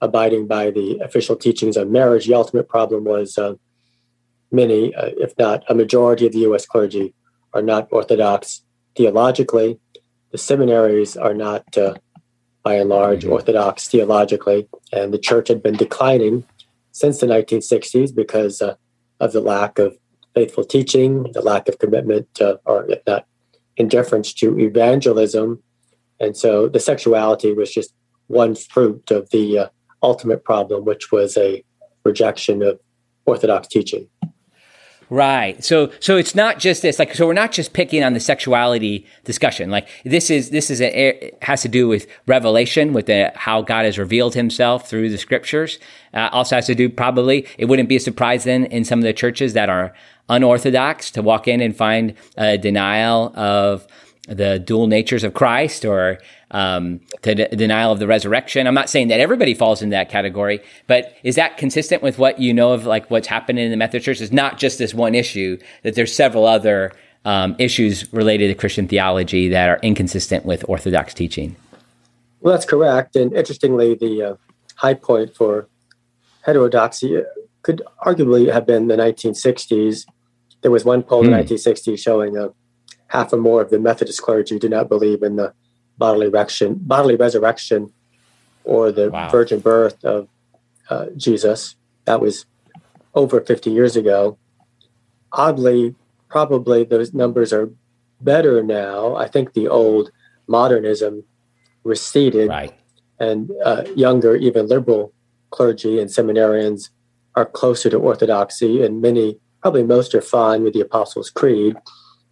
abiding 0.00 0.46
by 0.46 0.70
the 0.70 0.98
official 0.98 1.36
teachings 1.36 1.76
on 1.76 1.90
marriage. 1.92 2.26
The 2.26 2.34
ultimate 2.34 2.68
problem 2.68 3.04
was 3.04 3.36
uh, 3.38 3.54
many, 4.52 4.94
uh, 4.94 5.10
if 5.16 5.36
not 5.38 5.64
a 5.68 5.74
majority 5.74 6.26
of 6.26 6.32
the 6.32 6.40
U.S. 6.40 6.66
clergy, 6.66 7.14
are 7.52 7.62
not 7.62 7.88
Orthodox 7.90 8.62
theologically. 8.96 9.78
The 10.30 10.38
seminaries 10.38 11.16
are 11.16 11.34
not, 11.34 11.76
uh, 11.76 11.94
by 12.62 12.74
and 12.74 12.88
large, 12.88 13.22
mm-hmm. 13.22 13.32
Orthodox 13.32 13.88
theologically, 13.88 14.68
and 14.92 15.12
the 15.12 15.18
church 15.18 15.48
had 15.48 15.62
been 15.62 15.76
declining 15.76 16.44
since 16.92 17.20
the 17.20 17.26
1960s 17.26 18.14
because 18.14 18.60
uh, 18.60 18.74
of 19.20 19.32
the 19.32 19.40
lack 19.40 19.78
of 19.78 19.96
faithful 20.34 20.64
teaching, 20.64 21.24
the 21.32 21.40
lack 21.40 21.68
of 21.68 21.78
commitment, 21.78 22.28
or 22.64 22.88
if 22.88 23.00
not 23.06 23.26
indifference 23.76 24.32
to 24.34 24.58
evangelism. 24.58 25.62
And 26.20 26.36
so 26.36 26.68
the 26.68 26.80
sexuality 26.80 27.52
was 27.52 27.72
just 27.72 27.94
one 28.26 28.54
fruit 28.54 29.10
of 29.10 29.30
the 29.30 29.58
uh, 29.58 29.68
ultimate 30.02 30.44
problem, 30.44 30.84
which 30.84 31.10
was 31.12 31.36
a 31.36 31.64
rejection 32.04 32.62
of 32.62 32.80
Orthodox 33.26 33.68
teaching. 33.68 34.08
Right. 35.10 35.62
So 35.64 35.90
so 36.00 36.18
it's 36.18 36.34
not 36.34 36.58
just 36.58 36.82
this 36.82 36.98
like 36.98 37.14
so 37.14 37.26
we're 37.26 37.32
not 37.32 37.50
just 37.50 37.72
picking 37.72 38.04
on 38.04 38.12
the 38.12 38.20
sexuality 38.20 39.06
discussion. 39.24 39.70
Like 39.70 39.88
this 40.04 40.28
is 40.28 40.50
this 40.50 40.70
is 40.70 40.82
a, 40.82 41.32
has 41.40 41.62
to 41.62 41.68
do 41.68 41.88
with 41.88 42.06
revelation 42.26 42.92
with 42.92 43.06
the, 43.06 43.32
how 43.34 43.62
God 43.62 43.86
has 43.86 43.98
revealed 43.98 44.34
himself 44.34 44.88
through 44.88 45.08
the 45.08 45.16
scriptures. 45.16 45.78
Uh, 46.12 46.28
also 46.32 46.56
has 46.56 46.66
to 46.66 46.74
do 46.74 46.90
probably 46.90 47.46
it 47.56 47.66
wouldn't 47.66 47.88
be 47.88 47.96
a 47.96 48.00
surprise 48.00 48.44
then 48.44 48.66
in 48.66 48.84
some 48.84 48.98
of 48.98 49.04
the 49.04 49.14
churches 49.14 49.54
that 49.54 49.70
are 49.70 49.94
unorthodox 50.28 51.10
to 51.12 51.22
walk 51.22 51.48
in 51.48 51.62
and 51.62 51.74
find 51.74 52.14
a 52.36 52.58
denial 52.58 53.32
of 53.34 53.86
the 54.28 54.58
dual 54.58 54.86
natures 54.86 55.24
of 55.24 55.34
Christ 55.34 55.84
or 55.84 56.18
um, 56.50 57.00
d- 57.22 57.34
denial 57.34 57.92
of 57.92 57.98
the 57.98 58.06
resurrection. 58.06 58.66
I'm 58.66 58.74
not 58.74 58.88
saying 58.90 59.08
that 59.08 59.20
everybody 59.20 59.54
falls 59.54 59.82
in 59.82 59.90
that 59.90 60.08
category, 60.08 60.60
but 60.86 61.16
is 61.22 61.34
that 61.36 61.56
consistent 61.56 62.02
with 62.02 62.18
what 62.18 62.38
you 62.38 62.52
know 62.52 62.72
of 62.72 62.86
like 62.86 63.10
what's 63.10 63.26
happening 63.26 63.64
in 63.64 63.70
the 63.70 63.76
Methodist 63.76 64.04
Church? 64.04 64.20
It's 64.20 64.32
not 64.32 64.58
just 64.58 64.78
this 64.78 64.94
one 64.94 65.14
issue; 65.14 65.58
that 65.82 65.94
there's 65.94 66.14
several 66.14 66.46
other 66.46 66.92
um, 67.24 67.56
issues 67.58 68.12
related 68.12 68.48
to 68.48 68.54
Christian 68.54 68.86
theology 68.86 69.48
that 69.48 69.68
are 69.68 69.78
inconsistent 69.82 70.44
with 70.44 70.64
Orthodox 70.68 71.14
teaching. 71.14 71.56
Well, 72.40 72.54
that's 72.54 72.66
correct. 72.66 73.16
And 73.16 73.32
interestingly, 73.32 73.94
the 73.94 74.22
uh, 74.22 74.34
high 74.76 74.94
point 74.94 75.34
for 75.34 75.68
heterodoxy 76.42 77.22
could 77.62 77.82
arguably 78.04 78.52
have 78.52 78.66
been 78.66 78.88
the 78.88 78.96
1960s. 78.96 80.06
There 80.62 80.70
was 80.70 80.84
one 80.84 81.02
poll 81.02 81.24
in 81.24 81.30
the 81.30 81.36
1960s 81.36 81.90
hmm. 81.90 81.94
showing 81.96 82.36
a 82.36 82.50
half 83.08 83.32
or 83.32 83.38
more 83.38 83.60
of 83.60 83.70
the 83.70 83.78
Methodist 83.78 84.22
clergy 84.22 84.58
do 84.58 84.68
not 84.68 84.88
believe 84.88 85.22
in 85.22 85.36
the 85.36 85.52
bodily 85.98 86.26
resurrection, 86.28 86.76
bodily 86.80 87.16
resurrection, 87.16 87.92
or 88.64 88.92
the 88.92 89.10
wow. 89.10 89.28
virgin 89.30 89.60
birth 89.60 90.04
of 90.04 90.28
uh, 90.90 91.06
Jesus. 91.16 91.74
That 92.04 92.20
was 92.20 92.46
over 93.14 93.40
50 93.40 93.70
years 93.70 93.96
ago. 93.96 94.38
Oddly, 95.32 95.94
probably 96.28 96.84
those 96.84 97.12
numbers 97.12 97.52
are 97.52 97.70
better 98.20 98.62
now. 98.62 99.16
I 99.16 99.28
think 99.28 99.52
the 99.52 99.68
old 99.68 100.10
modernism 100.46 101.24
receded, 101.84 102.48
right. 102.48 102.74
and 103.18 103.50
uh, 103.64 103.84
younger, 103.96 104.36
even 104.36 104.66
liberal 104.66 105.12
clergy 105.50 106.00
and 106.00 106.10
seminarians 106.10 106.90
are 107.34 107.46
closer 107.46 107.88
to 107.90 107.96
orthodoxy, 107.96 108.82
and 108.82 109.00
many, 109.00 109.38
probably 109.62 109.82
most, 109.82 110.14
are 110.14 110.20
fine 110.20 110.62
with 110.62 110.74
the 110.74 110.80
Apostles' 110.80 111.30
Creed. 111.30 111.76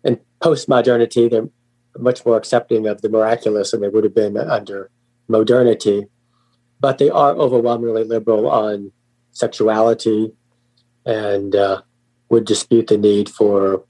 And 0.06 0.18
post 0.40 0.68
modernity, 0.68 1.28
they're 1.28 1.48
much 1.98 2.24
more 2.24 2.36
accepting 2.36 2.86
of 2.86 3.02
the 3.02 3.08
miraculous 3.08 3.72
than 3.72 3.80
they 3.80 3.88
would 3.88 4.04
have 4.04 4.14
been 4.14 4.36
under 4.36 4.90
modernity. 5.28 6.06
But 6.78 6.98
they 6.98 7.10
are 7.10 7.32
overwhelmingly 7.32 8.04
liberal 8.04 8.48
on 8.48 8.92
sexuality 9.32 10.32
and 11.04 11.54
uh, 11.56 11.82
would 12.28 12.44
dispute 12.44 12.86
the 12.86 12.98
need 12.98 13.28
for, 13.28 13.84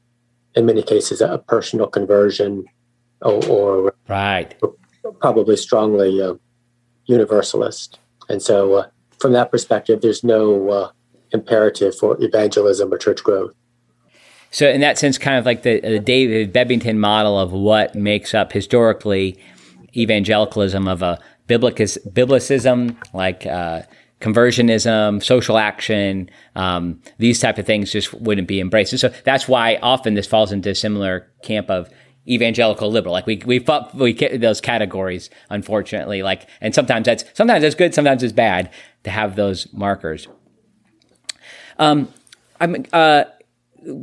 in 0.55 0.67
many 0.67 0.83
cases, 0.83 1.21
a 1.21 1.39
personal 1.47 1.87
conversion 1.87 2.65
or, 3.21 3.45
or 3.47 3.95
right. 4.09 4.55
probably 5.21 5.57
strongly 5.57 6.23
uh, 6.23 6.35
universalist. 7.07 7.99
And 8.29 8.43
so, 8.43 8.75
uh, 8.75 8.87
from 9.19 9.33
that 9.33 9.51
perspective, 9.51 10.01
there's 10.01 10.23
no 10.23 10.69
uh, 10.69 10.91
imperative 11.33 11.97
for 11.97 12.23
evangelism 12.23 12.93
or 12.93 12.99
church 12.99 13.23
growth. 13.23 13.55
So, 14.57 14.67
in 14.67 14.81
that 14.81 14.97
sense, 14.97 15.19
kind 15.19 15.37
of 15.37 15.45
like 15.45 15.65
the, 15.65 15.81
the 15.81 15.99
David 15.99 16.55
Bebbington 16.55 16.97
model 16.97 17.39
of 17.39 17.53
what 17.53 17.95
makes 17.95 18.33
up 18.33 18.53
historically 18.53 19.39
evangelicalism 19.95 20.89
of 20.89 21.03
a 21.03 21.19
biblicism, 21.47 22.97
like 23.13 23.45
uh, 23.45 23.83
conversionism, 24.23 25.23
social 25.23 25.59
action, 25.59 26.31
um, 26.55 27.03
these 27.19 27.39
type 27.39 27.59
of 27.59 27.67
things 27.67 27.93
just 27.93 28.15
wouldn't 28.15 28.49
be 28.49 28.59
embraced. 28.59 28.95
And 28.95 29.01
so 29.01 29.13
that's 29.25 29.47
why 29.47 29.77
often 29.83 30.15
this 30.15 30.27
falls 30.27 30.53
into 30.53 30.71
a 30.71 30.75
similar 30.75 31.31
camp 31.43 31.69
of 31.69 31.91
evangelical 32.27 32.91
liberal. 32.91 33.13
Like 33.13 33.27
we 33.27 33.43
we 33.45 33.63
we 33.93 34.15
get 34.15 34.41
those 34.41 34.63
categories, 34.63 35.29
unfortunately. 35.51 36.23
Like, 36.23 36.49
and 36.63 36.75
sometimes 36.75 37.05
that's 37.05 37.27
sometimes 37.35 37.61
that's 37.61 37.75
good, 37.75 37.95
sometimes 37.95 38.23
it's 38.23 38.33
bad 38.33 38.71
to 39.05 39.11
have 39.11 39.37
those 39.37 39.71
markers. 39.75 40.29
Um, 41.79 42.09
I'm 42.59 42.87
uh, 42.95 43.25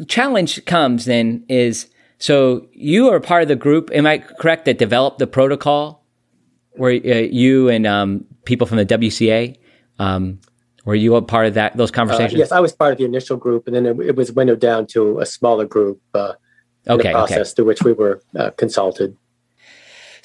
challenge 0.07 0.63
comes 0.65 1.05
then 1.05 1.45
is 1.49 1.87
so 2.19 2.67
you 2.71 3.09
are 3.09 3.19
part 3.19 3.41
of 3.41 3.47
the 3.47 3.55
group. 3.55 3.89
Am 3.93 4.05
I 4.05 4.19
correct 4.19 4.65
that 4.65 4.77
developed 4.77 5.19
the 5.19 5.27
protocol? 5.27 6.05
Where 6.71 6.91
uh, 6.91 7.27
you 7.29 7.69
and 7.69 7.85
um, 7.85 8.25
people 8.45 8.65
from 8.65 8.77
the 8.77 8.85
WCA? 8.85 9.57
Um, 9.99 10.39
were 10.85 10.95
you 10.95 11.15
a 11.15 11.21
part 11.21 11.45
of 11.47 11.53
that 11.53 11.77
those 11.77 11.91
uh, 11.91 11.93
conversations? 11.93 12.35
Uh, 12.35 12.39
yes, 12.39 12.51
I 12.51 12.59
was 12.59 12.73
part 12.73 12.93
of 12.93 12.97
the 12.97 13.05
initial 13.05 13.37
group, 13.37 13.67
and 13.67 13.75
then 13.75 13.85
it, 13.85 13.99
it 13.99 14.15
was 14.15 14.31
windowed 14.31 14.59
down 14.59 14.87
to 14.87 15.19
a 15.19 15.25
smaller 15.25 15.65
group. 15.65 16.01
Uh, 16.13 16.33
okay, 16.87 17.11
process 17.11 17.37
okay. 17.37 17.55
through 17.55 17.65
which 17.65 17.83
we 17.83 17.93
were 17.93 18.21
uh, 18.37 18.51
consulted. 18.51 19.17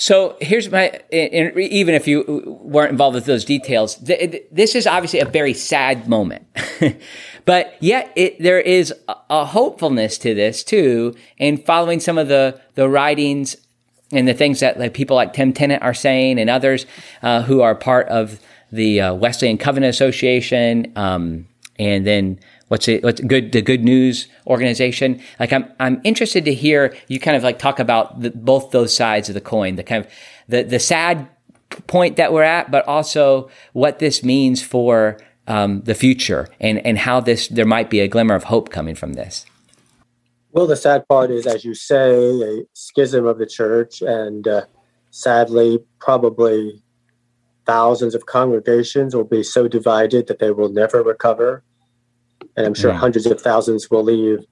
So 0.00 0.36
here's 0.40 0.70
my, 0.70 1.00
even 1.10 1.94
if 1.96 2.06
you 2.06 2.58
weren't 2.62 2.92
involved 2.92 3.16
with 3.16 3.24
those 3.24 3.44
details, 3.44 3.96
this 3.96 4.76
is 4.76 4.86
obviously 4.86 5.18
a 5.18 5.24
very 5.24 5.54
sad 5.54 6.08
moment. 6.08 6.46
but 7.48 7.76
yet 7.80 8.12
it, 8.14 8.38
there 8.42 8.61
is 8.61 8.92
a 9.08 9.46
hopefulness 9.46 10.18
to 10.18 10.34
this 10.34 10.62
too. 10.62 11.14
And 11.38 11.64
following 11.64 11.98
some 11.98 12.18
of 12.18 12.28
the, 12.28 12.61
the 12.74 12.90
writings 12.90 13.56
and 14.12 14.28
the 14.28 14.34
things 14.34 14.61
that 14.61 14.78
like 14.78 14.92
people 14.92 15.16
like 15.16 15.32
Tim 15.32 15.54
Tennent 15.54 15.82
are 15.82 15.94
saying 15.94 16.38
and 16.38 16.50
others 16.50 16.84
uh, 17.22 17.40
who 17.40 17.62
are 17.62 17.74
part 17.74 18.06
of 18.08 18.38
the 18.70 19.00
uh, 19.00 19.14
Wesleyan 19.14 19.56
Covenant 19.56 19.88
Association, 19.88 20.92
um, 20.94 21.48
and 21.78 22.06
then 22.06 22.38
what's 22.66 22.87
it 22.87 23.02
what's 23.02 23.22
good 23.22 23.52
the 23.52 23.62
good 23.62 23.82
news 23.82 24.28
organization 24.46 25.18
like 25.40 25.54
i'm 25.54 25.72
i'm 25.80 26.02
interested 26.04 26.44
to 26.44 26.52
hear 26.52 26.94
you 27.06 27.18
kind 27.18 27.34
of 27.34 27.42
like 27.42 27.58
talk 27.58 27.78
about 27.78 28.20
the, 28.20 28.30
both 28.30 28.72
those 28.72 28.94
sides 28.94 29.30
of 29.30 29.34
the 29.34 29.40
coin 29.40 29.76
the 29.76 29.82
kind 29.82 30.04
of 30.04 30.12
the 30.48 30.64
the 30.64 30.78
sad 30.78 31.26
point 31.87 32.16
that 32.16 32.30
we're 32.30 32.42
at 32.42 32.70
but 32.70 32.87
also 32.87 33.48
what 33.72 34.00
this 34.00 34.22
means 34.22 34.62
for 34.62 35.16
um, 35.48 35.80
the 35.82 35.94
future 35.94 36.48
and 36.61 36.84
and 36.87 36.98
how 36.98 37.20
this 37.20 37.48
there 37.48 37.66
might 37.66 37.90
be 37.90 38.00
a 38.00 38.08
glimmer 38.08 38.34
of 38.34 38.44
hope 38.44 38.70
coming 38.70 38.94
from 38.94 39.14
this 39.14 39.46
well 40.52 40.66
the 40.66 40.76
sad 40.76 41.06
part 41.08 41.30
is 41.30 41.46
as 41.46 41.64
you 41.64 41.74
say 41.74 42.14
a 42.42 42.62
schism 42.72 43.26
of 43.26 43.38
the 43.38 43.46
church 43.46 44.02
and 44.02 44.46
uh, 44.46 44.62
sadly 45.11 45.78
probably 45.98 46.82
thousands 47.66 48.14
of 48.14 48.26
congregations 48.26 49.14
will 49.14 49.24
be 49.24 49.42
so 49.42 49.68
divided 49.68 50.26
that 50.26 50.38
they 50.38 50.50
will 50.50 50.70
never 50.70 51.02
recover 51.02 51.62
and 52.56 52.66
I'm 52.66 52.74
sure 52.74 52.92
mm. 52.92 52.96
hundreds 52.96 53.26
of 53.26 53.40
thousands 53.40 53.90
will 53.90 54.04
leave 54.04 54.44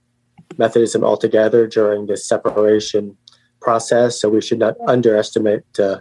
Methodism 0.58 1.04
altogether 1.04 1.66
during 1.66 2.06
this 2.06 2.26
separation 2.26 3.16
process. 3.60 4.20
So 4.20 4.28
we 4.28 4.40
should 4.40 4.58
not 4.58 4.76
underestimate 4.86 5.64
uh, 5.78 6.00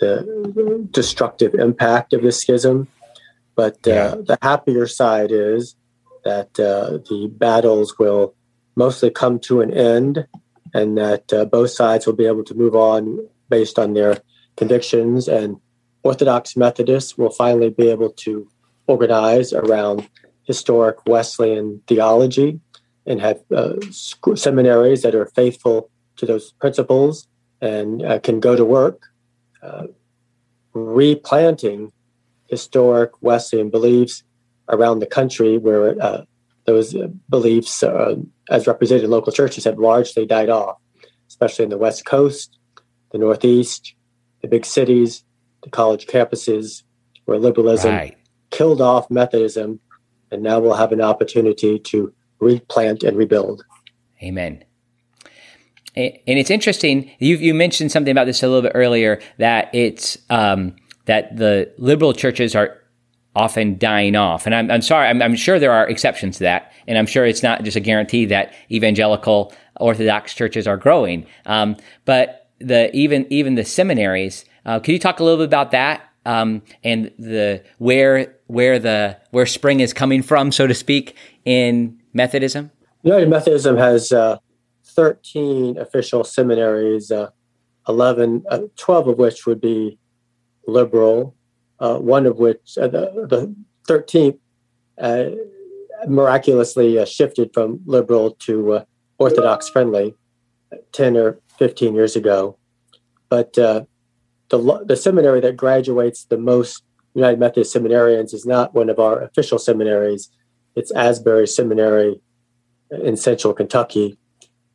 the 0.00 0.88
destructive 0.90 1.54
impact 1.54 2.12
of 2.12 2.22
this 2.22 2.40
schism. 2.40 2.88
But 3.54 3.76
uh, 3.86 3.90
yeah. 3.90 4.14
the 4.16 4.38
happier 4.42 4.86
side 4.86 5.30
is 5.30 5.76
that 6.24 6.58
uh, 6.58 6.98
the 7.08 7.30
battles 7.32 7.98
will 7.98 8.34
mostly 8.76 9.10
come 9.10 9.38
to 9.40 9.60
an 9.60 9.72
end 9.72 10.26
and 10.72 10.98
that 10.98 11.32
uh, 11.32 11.44
both 11.44 11.70
sides 11.70 12.06
will 12.06 12.14
be 12.14 12.26
able 12.26 12.44
to 12.44 12.54
move 12.54 12.74
on 12.74 13.28
based 13.48 13.78
on 13.78 13.94
their 13.94 14.18
convictions. 14.56 15.28
And 15.28 15.56
Orthodox 16.02 16.56
Methodists 16.56 17.16
will 17.16 17.30
finally 17.30 17.70
be 17.70 17.88
able 17.88 18.10
to 18.10 18.48
organize 18.86 19.52
around 19.52 20.08
historic 20.42 21.06
Wesleyan 21.06 21.80
theology 21.86 22.60
and 23.06 23.20
have 23.20 23.40
uh, 23.54 23.74
seminaries 24.34 25.02
that 25.02 25.14
are 25.14 25.26
faithful 25.26 25.90
to 26.16 26.26
those 26.26 26.52
principles 26.52 27.28
and 27.60 28.04
uh, 28.04 28.18
can 28.18 28.40
go 28.40 28.56
to 28.56 28.64
work 28.64 29.06
uh, 29.62 29.86
replanting 30.72 31.92
historic 32.48 33.10
Wesleyan 33.20 33.70
beliefs 33.70 34.22
around 34.68 34.98
the 34.98 35.06
country 35.06 35.58
where 35.58 36.00
uh, 36.02 36.24
those 36.66 36.94
beliefs, 37.28 37.82
uh, 37.82 38.16
as 38.50 38.66
represented 38.66 39.04
in 39.04 39.10
local 39.10 39.32
churches, 39.32 39.64
have 39.64 39.78
largely 39.78 40.26
died 40.26 40.48
off, 40.48 40.78
especially 41.28 41.64
in 41.64 41.70
the 41.70 41.78
West 41.78 42.04
Coast, 42.04 42.58
the 43.12 43.18
Northeast, 43.18 43.94
the 44.42 44.48
big 44.48 44.64
cities, 44.64 45.24
the 45.62 45.70
college 45.70 46.06
campuses, 46.06 46.82
where 47.24 47.38
liberalism 47.38 47.92
right. 47.92 48.16
killed 48.50 48.80
off 48.80 49.10
Methodism 49.10 49.80
and 50.34 50.42
now 50.42 50.58
we'll 50.58 50.74
have 50.74 50.92
an 50.92 51.00
opportunity 51.00 51.78
to 51.78 52.12
replant 52.40 53.02
and 53.02 53.16
rebuild. 53.16 53.64
Amen. 54.22 54.64
And 55.96 56.18
it's 56.26 56.50
interesting. 56.50 57.08
You 57.20 57.36
you 57.36 57.54
mentioned 57.54 57.92
something 57.92 58.10
about 58.10 58.24
this 58.24 58.42
a 58.42 58.48
little 58.48 58.62
bit 58.62 58.72
earlier 58.74 59.20
that 59.38 59.72
it's 59.72 60.18
um, 60.28 60.74
that 61.06 61.36
the 61.36 61.72
liberal 61.78 62.12
churches 62.12 62.54
are 62.54 62.80
often 63.36 63.76
dying 63.78 64.14
off, 64.14 64.46
and 64.46 64.54
I'm, 64.54 64.70
I'm 64.70 64.82
sorry. 64.82 65.08
I'm, 65.08 65.20
I'm 65.20 65.34
sure 65.34 65.58
there 65.58 65.72
are 65.72 65.88
exceptions 65.88 66.38
to 66.38 66.44
that, 66.44 66.72
and 66.86 66.96
I'm 66.96 67.06
sure 67.06 67.26
it's 67.26 67.42
not 67.42 67.64
just 67.64 67.76
a 67.76 67.80
guarantee 67.80 68.26
that 68.26 68.54
evangelical 68.70 69.52
Orthodox 69.80 70.34
churches 70.34 70.66
are 70.66 70.76
growing. 70.76 71.26
Um, 71.46 71.76
but 72.04 72.50
the 72.58 72.94
even 72.94 73.26
even 73.30 73.54
the 73.54 73.64
seminaries. 73.64 74.44
Uh, 74.66 74.80
can 74.80 74.94
you 74.94 74.98
talk 74.98 75.20
a 75.20 75.24
little 75.24 75.38
bit 75.38 75.44
about 75.46 75.72
that 75.72 76.02
um, 76.24 76.62
and 76.82 77.10
the 77.18 77.62
where 77.78 78.34
where 78.46 78.78
the 78.78 79.18
where 79.30 79.46
spring 79.46 79.80
is 79.80 79.92
coming 79.92 80.22
from, 80.22 80.52
so 80.52 80.66
to 80.66 80.74
speak, 80.74 81.16
in 81.44 81.98
Methodism? 82.12 82.70
United 83.02 83.28
Methodism 83.28 83.76
has 83.76 84.12
uh, 84.12 84.38
13 84.84 85.78
official 85.78 86.24
seminaries, 86.24 87.10
uh, 87.10 87.28
11, 87.86 88.44
uh, 88.48 88.60
12 88.76 89.08
of 89.08 89.18
which 89.18 89.44
would 89.46 89.60
be 89.60 89.98
liberal, 90.66 91.34
uh, 91.80 91.98
one 91.98 92.26
of 92.26 92.38
which, 92.38 92.76
uh, 92.80 92.88
the, 92.88 93.26
the 93.28 93.54
13th, 93.88 94.38
uh, 94.98 95.30
miraculously 96.08 97.04
shifted 97.06 97.50
from 97.52 97.80
liberal 97.86 98.32
to 98.32 98.82
Orthodox 99.18 99.68
friendly 99.68 100.14
10 100.92 101.16
or 101.16 101.38
15 101.58 101.94
years 101.94 102.16
ago. 102.16 102.58
But 103.28 103.54
the, 103.54 103.86
the 104.50 104.96
seminary 104.96 105.40
that 105.40 105.56
graduates 105.56 106.24
the 106.24 106.38
most 106.38 106.82
United 107.14 107.38
Methodist 107.38 107.74
seminarians 107.74 108.34
is 108.34 108.44
not 108.44 108.74
one 108.74 108.90
of 108.90 108.98
our 108.98 109.22
official 109.22 109.58
seminaries. 109.58 110.30
It's 110.76 110.92
Asbury 110.92 111.46
Seminary 111.46 112.20
in 112.90 113.16
central 113.16 113.54
Kentucky. 113.54 114.18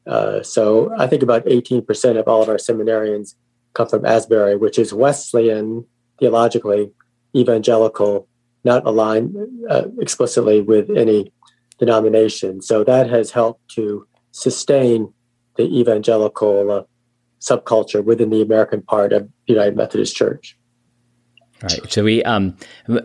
Uh, 0.07 0.41
so 0.41 0.91
I 0.97 1.07
think 1.07 1.21
about 1.21 1.45
18% 1.45 2.17
of 2.17 2.27
all 2.27 2.41
of 2.41 2.49
our 2.49 2.55
seminarians 2.55 3.35
come 3.73 3.87
from 3.87 4.05
Asbury, 4.05 4.55
which 4.55 4.79
is 4.79 4.93
Wesleyan 4.93 5.85
theologically, 6.19 6.91
evangelical, 7.35 8.27
not 8.63 8.85
aligned 8.85 9.35
uh, 9.69 9.85
explicitly 9.99 10.61
with 10.61 10.89
any 10.89 11.31
denomination. 11.77 12.61
So 12.61 12.83
that 12.83 13.09
has 13.09 13.31
helped 13.31 13.69
to 13.75 14.05
sustain 14.31 15.13
the 15.55 15.63
evangelical 15.79 16.71
uh, 16.71 16.83
subculture 17.39 18.03
within 18.03 18.29
the 18.29 18.41
American 18.41 18.81
part 18.81 19.13
of 19.13 19.29
the 19.47 19.53
United 19.53 19.77
Methodist 19.77 20.15
Church. 20.15 20.57
Right. 21.61 21.91
So 21.91 22.03
we, 22.03 22.23
um, 22.23 22.55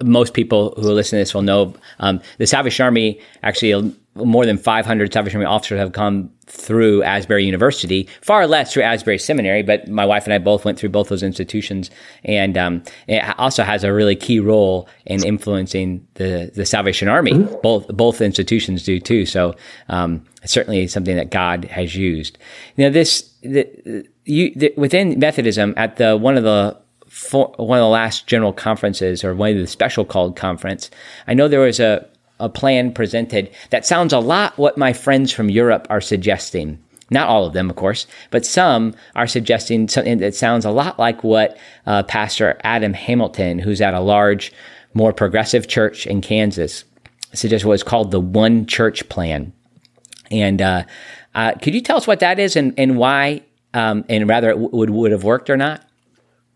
most 0.03 0.33
people 0.33 0.75
who 0.77 0.93
listen 0.93 1.17
to 1.17 1.21
this 1.21 1.35
will 1.35 1.43
know 1.43 1.75
um, 1.99 2.21
the 2.39 2.47
Salvation 2.47 2.85
Army. 2.85 3.21
Actually, 3.43 3.95
more 4.15 4.47
than 4.47 4.59
500 4.59 5.13
Salvation 5.13 5.39
Army 5.39 5.47
officers 5.47 5.79
have 5.79 5.93
come 5.93 6.31
through 6.47 7.03
Asbury 7.03 7.45
University. 7.45 8.09
Far 8.23 8.47
less 8.47 8.73
through 8.73 8.85
Asbury 8.85 9.19
Seminary, 9.19 9.63
but 9.63 9.89
my 9.89 10.07
wife 10.07 10.25
and 10.25 10.33
I 10.33 10.39
both 10.39 10.65
went 10.65 10.79
through 10.79 10.91
both 10.91 11.09
those 11.09 11.23
institutions, 11.23 11.91
and 12.25 12.57
um, 12.57 12.83
it 13.09 13.23
also 13.39 13.65
has 13.65 13.83
a 13.83 13.93
really 13.93 14.15
key 14.15 14.39
role 14.39 14.89
in 15.07 15.25
influencing 15.25 16.07
the 16.15 16.53
the 16.55 16.65
Salvation 16.65 17.09
Army. 17.09 17.33
Mm-hmm. 17.33 17.57
Both 17.63 17.89
both 17.89 18.21
institutions 18.21 18.85
do 18.85 19.01
too. 19.01 19.27
So 19.27 19.57
um, 19.89 20.25
it's 20.43 20.53
certainly 20.53 20.87
something 20.87 21.17
that 21.17 21.31
God 21.31 21.65
has 21.65 21.97
used. 21.97 22.39
Now 22.77 22.91
this 22.91 23.33
the, 23.43 24.07
you 24.25 24.55
the, 24.55 24.73
within 24.77 25.19
Methodism 25.19 25.75
at 25.77 25.97
the 25.97 26.17
one 26.17 26.37
of 26.37 26.45
the 26.45 26.84
for 27.15 27.55
one 27.59 27.79
of 27.79 27.85
the 27.85 27.89
last 27.89 28.27
general 28.27 28.53
conferences 28.53 29.23
or 29.23 29.37
one 29.37 29.53
of 29.53 29.57
the 29.57 29.69
special 29.69 30.05
called 30.05 30.35
conference, 30.35 30.91
I 31.29 31.35
know 31.35 31.47
there 31.47 31.61
was 31.61 31.79
a, 31.79 32.05
a 32.41 32.49
plan 32.49 32.93
presented 32.93 33.55
that 33.71 33.87
sounds 33.87 34.13
a 34.13 34.19
lot 34.19 34.59
what 34.59 34.77
my 34.77 34.93
friends 34.93 35.31
from 35.31 35.49
Europe 35.49 35.87
are 35.91 36.01
suggesting. 36.01 36.83
Not 37.11 37.29
all 37.29 37.47
of 37.47 37.53
them, 37.53 37.71
of 37.71 37.77
course, 37.77 38.09
but 38.33 38.45
some 38.45 38.97
are 39.15 39.29
suggesting 39.29 39.87
something 39.87 40.19
that 40.19 40.35
sounds 40.35 40.65
a 40.65 40.73
lot 40.73 40.99
like 40.99 41.23
what 41.23 41.57
uh, 41.87 42.03
Pastor 42.03 42.59
Adam 42.65 42.95
Hamilton, 42.95 43.61
who's 43.61 43.81
at 43.81 43.95
a 43.95 44.01
large, 44.01 44.53
more 44.93 45.13
progressive 45.13 45.69
church 45.69 46.09
in 46.09 46.21
Kansas, 46.21 46.83
suggested 47.33 47.69
what 47.69 47.75
is 47.75 47.85
called 47.85 48.11
the 48.11 48.21
One 48.21 48.67
Church 48.67 49.09
Plan. 49.09 49.53
And 50.33 50.61
uh, 50.61 50.83
uh, 51.37 51.53
could 51.63 51.75
you 51.75 51.81
tell 51.81 51.97
us 51.97 52.09
what 52.09 52.21
that 52.21 52.41
is 52.41 52.57
and, 52.57 52.75
and 52.77 52.97
why, 52.99 53.43
um, 53.73 54.05
and 54.09 54.29
rather 54.29 54.51
it 54.51 54.59
would, 54.59 54.91
would 54.91 55.13
have 55.13 55.23
worked 55.23 55.49
or 55.49 55.57
not? 55.57 55.89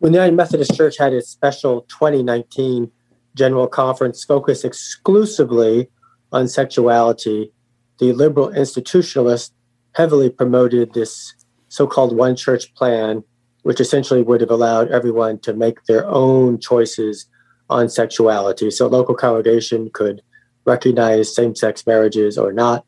When 0.00 0.12
the 0.12 0.18
United 0.18 0.36
Methodist 0.36 0.76
Church 0.76 0.96
had 0.96 1.12
its 1.12 1.28
special 1.28 1.80
2019 1.88 2.92
General 3.34 3.66
Conference 3.66 4.22
focused 4.22 4.64
exclusively 4.64 5.88
on 6.30 6.46
sexuality, 6.46 7.52
the 7.98 8.12
liberal 8.12 8.50
institutionalists 8.50 9.50
heavily 9.94 10.30
promoted 10.30 10.94
this 10.94 11.34
so 11.68 11.88
called 11.88 12.16
one 12.16 12.36
church 12.36 12.72
plan, 12.74 13.24
which 13.62 13.80
essentially 13.80 14.22
would 14.22 14.40
have 14.40 14.52
allowed 14.52 14.88
everyone 14.92 15.40
to 15.40 15.52
make 15.52 15.84
their 15.84 16.06
own 16.08 16.60
choices 16.60 17.26
on 17.68 17.88
sexuality. 17.88 18.70
So, 18.70 18.86
a 18.86 18.88
local 18.88 19.16
congregation 19.16 19.90
could 19.92 20.22
recognize 20.64 21.34
same 21.34 21.56
sex 21.56 21.86
marriages 21.88 22.38
or 22.38 22.52
not, 22.52 22.86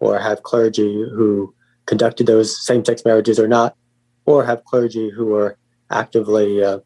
or 0.00 0.18
have 0.18 0.42
clergy 0.42 1.02
who 1.14 1.54
conducted 1.86 2.26
those 2.26 2.64
same 2.64 2.84
sex 2.84 3.06
marriages 3.06 3.38
or 3.40 3.48
not, 3.48 3.74
or 4.26 4.44
have 4.44 4.64
clergy 4.64 5.10
who 5.10 5.26
were 5.26 5.56
actively 5.92 6.62
uh, 6.62 6.80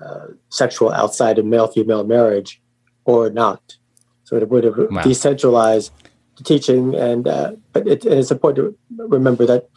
uh, 0.00 0.26
sexual 0.48 0.92
outside 0.92 1.38
of 1.38 1.46
male 1.46 1.68
female 1.68 2.04
marriage 2.04 2.60
or 3.04 3.30
not. 3.30 3.76
So 4.24 4.36
it 4.36 4.48
would 4.48 4.64
have 4.64 4.76
wow. 4.90 5.02
decentralized 5.02 5.92
the 6.36 6.44
teaching, 6.44 6.94
and 6.94 7.28
uh, 7.28 7.52
but 7.72 7.86
it, 7.86 8.04
it's 8.04 8.30
important 8.30 8.76
to 8.96 9.06
remember 9.06 9.46
that 9.46 9.68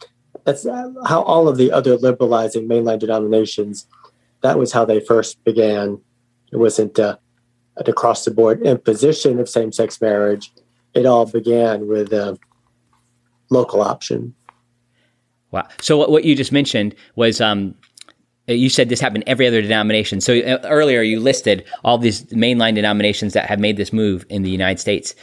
that's 0.45 0.65
how 0.65 1.21
all 1.23 1.47
of 1.47 1.57
the 1.57 1.71
other 1.71 1.97
liberalizing 1.97 2.67
mainline 2.67 2.99
denominations. 2.99 3.87
That 4.41 4.57
was 4.57 4.71
how 4.71 4.85
they 4.85 4.99
first 4.99 5.43
began. 5.43 5.99
It 6.51 6.57
wasn't 6.57 6.99
uh, 6.99 7.17
an 7.77 7.89
across 7.89 8.25
the 8.25 8.31
board 8.31 8.61
imposition 8.61 9.39
of 9.39 9.49
same 9.49 9.71
sex 9.71 9.99
marriage. 9.99 10.51
It 10.93 11.05
all 11.05 11.25
began 11.25 11.87
with 11.87 12.13
a 12.13 12.37
local 13.49 13.81
option. 13.81 14.35
Wow. 15.51 15.67
So 15.81 15.97
what, 15.97 16.11
what 16.11 16.23
you 16.23 16.35
just 16.35 16.51
mentioned 16.51 16.95
was 17.15 17.41
um, 17.41 17.75
uh, 17.79 17.94
you 18.47 18.69
said 18.69 18.89
this 18.89 18.99
happened 18.99 19.23
every 19.27 19.47
other 19.47 19.61
denomination. 19.61 20.21
So 20.21 20.37
uh, 20.37 20.59
earlier 20.65 21.01
you 21.01 21.19
listed 21.19 21.65
all 21.83 21.97
these 21.97 22.25
mainline 22.25 22.75
denominations 22.75 23.33
that 23.33 23.47
have 23.47 23.59
made 23.59 23.77
this 23.77 23.91
move 23.91 24.25
in 24.29 24.43
the 24.43 24.49
United 24.49 24.79
States. 24.79 25.15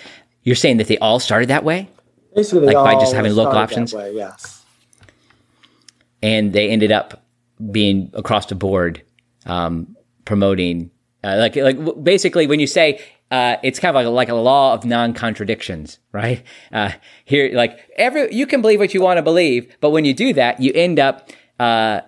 You're 0.42 0.56
saying 0.56 0.78
that 0.78 0.88
they 0.88 0.98
all 0.98 1.20
started 1.20 1.48
that 1.48 1.64
way? 1.64 1.88
Basically, 2.35 2.66
like 2.66 2.74
by 2.74 2.94
just 2.94 3.14
having 3.14 3.35
local 3.35 3.58
options? 3.58 3.92
Way, 3.92 4.14
yes. 4.14 4.64
And 6.22 6.52
they 6.52 6.70
ended 6.70 6.90
up 6.90 7.24
being 7.70 8.11
across 8.14 8.46
the 8.46 8.54
board 8.54 9.02
um, 9.46 9.96
promoting, 10.24 10.90
uh, 11.22 11.37
like, 11.37 11.56
like 11.56 12.02
basically 12.02 12.46
when 12.46 12.58
you 12.58 12.66
say 12.66 13.00
uh, 13.30 13.56
it's 13.62 13.78
kind 13.78 13.90
of 13.90 13.94
like 13.94 14.06
a, 14.06 14.11
like 14.11 14.28
a 14.28 14.35
law 14.35 14.74
of 14.74 14.85
non 14.85 15.14
contradictions, 15.14 15.98
right? 16.12 16.42
Uh, 16.72 16.90
here, 17.26 17.54
like 17.54 17.78
every 17.96 18.32
you 18.35 18.46
can 18.46 18.62
believe 18.62 18.78
what 18.78 18.94
you 18.94 19.02
want 19.02 19.18
to 19.18 19.22
believe, 19.22 19.76
but 19.80 19.90
when 19.90 20.06
you 20.06 20.14
do 20.14 20.32
that, 20.32 20.58
you 20.61 20.72
end 20.74 20.98
up 20.98 21.30
uh, 21.61 22.00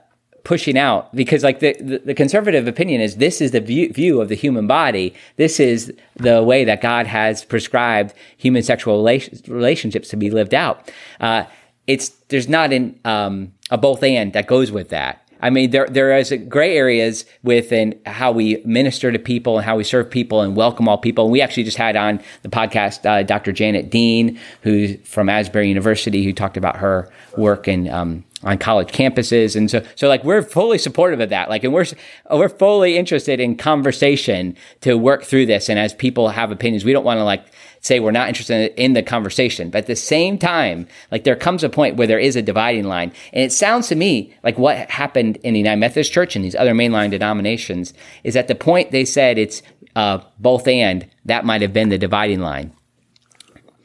pushing 0.45 0.77
out 0.79 1.15
because 1.15 1.43
like 1.43 1.61
the, 1.61 1.75
the, 1.81 1.99
the, 1.99 2.15
conservative 2.15 2.69
opinion 2.69 3.01
is 3.01 3.17
this 3.17 3.41
is 3.41 3.51
the 3.53 3.61
view, 3.61 3.91
view 3.93 4.21
of 4.21 4.29
the 4.29 4.35
human 4.35 4.67
body. 4.67 5.15
This 5.37 5.59
is 5.59 5.93
the 6.17 6.43
way 6.43 6.65
that 6.65 6.83
god 6.83 7.07
has 7.07 7.45
prescribed 7.45 8.15
human 8.37 8.63
sexual 8.63 9.03
relationships 9.03 10.09
to 10.09 10.17
be 10.17 10.31
lived 10.31 10.55
out. 10.55 10.93
Uh, 11.19 11.45
it's 11.87 12.11
there's 12.29 12.49
not 12.49 12.73
an, 12.73 12.99
um, 13.05 13.53
a 13.71 13.79
both 13.79 14.03
and 14.03 14.33
that 14.35 14.47
goes 14.47 14.71
with 14.71 14.91
that 14.91 15.24
I 15.45 15.51
mean, 15.51 15.73
there 15.73 15.87
there 15.87 16.17
is 16.17 16.33
gray 16.49 16.75
areas 16.75 17.27
within 17.43 18.01
how 18.07 18.33
we 18.33 18.63
minister 18.65 19.13
to 19.13 19.19
people 19.19 19.59
and 19.59 19.65
how 19.65 19.77
we 19.77 19.85
serve 19.85 20.11
people 20.11 20.41
and 20.41 20.57
welcome 20.57 20.89
all 20.89 20.97
people. 20.97 21.27
And 21.27 21.33
we 21.33 21.43
actually 21.43 21.65
just 21.65 21.77
had 21.77 21.97
on 21.97 22.23
the 22.41 22.49
podcast 22.49 23.05
uh, 23.05 23.23
Dr. 23.25 23.53
Janet 23.53 23.91
Dean, 23.91 24.41
who's 24.63 24.97
from 25.07 25.29
Asbury 25.29 25.69
University, 25.69 26.25
who 26.25 26.33
talked 26.33 26.57
about 26.57 26.77
her 26.77 27.13
work 27.37 27.69
in 27.69 27.91
um, 27.91 28.25
on 28.43 28.57
college 28.57 28.89
campuses. 28.89 29.55
And 29.55 29.71
so, 29.71 29.85
so 29.97 30.09
like 30.09 30.25
we're 30.25 30.43
fully 30.43 30.79
supportive 30.79 31.21
of 31.21 31.29
that. 31.29 31.51
Like, 31.51 31.63
and 31.63 31.75
we're, 31.75 31.87
we're 32.31 32.49
fully 32.49 32.97
interested 32.97 33.39
in 33.39 33.57
conversation 33.57 34.57
to 34.81 34.97
work 34.97 35.25
through 35.25 35.45
this. 35.47 35.69
And 35.69 35.79
as 35.79 35.93
people 35.93 36.29
have 36.29 36.53
opinions, 36.53 36.85
we 36.85 36.93
don't 36.93 37.05
want 37.05 37.19
to 37.19 37.25
like 37.25 37.45
say 37.85 38.01
we're 38.01 38.11
not 38.11 38.29
interested 38.29 38.73
in 38.77 38.95
the 38.95 39.03
conversation. 39.03 39.69
But 39.71 39.79
at 39.79 39.87
the 39.87 39.97
same 39.97 40.39
time, 40.39 40.89
like 41.11 41.25
there 41.25 41.37
comes 41.37 41.63
a 41.63 41.69
point 41.69 41.97
where 41.97 42.07
there 42.07 42.19
is 42.19 42.35
a 42.35 42.43
dividing 42.43 42.85
line. 42.85 43.13
And 43.33 43.45
it 43.45 43.53
sounds 43.53 43.89
to 43.89 43.95
me 43.95 44.35
like 44.43 44.59
what 44.59 44.91
happened 44.91 45.37
in 45.43 45.53
the 45.53 45.61
United 45.61 45.81
Methodist 45.81 46.13
Church 46.13 46.35
and 46.35 46.45
these 46.45 46.55
other 46.55 46.73
mainline 46.73 47.11
denominations 47.11 47.93
is 48.25 48.37
at 48.37 48.49
the 48.49 48.55
point 48.55 48.91
they 48.91 49.05
said 49.05 49.37
it's 49.37 49.63
uh, 49.95 50.19
both 50.39 50.67
and, 50.67 51.09
that 51.27 51.45
might 51.45 51.63
have 51.63 51.73
been 51.73 51.91
the 51.91 51.99
dividing 51.99 52.41
line. 52.41 52.73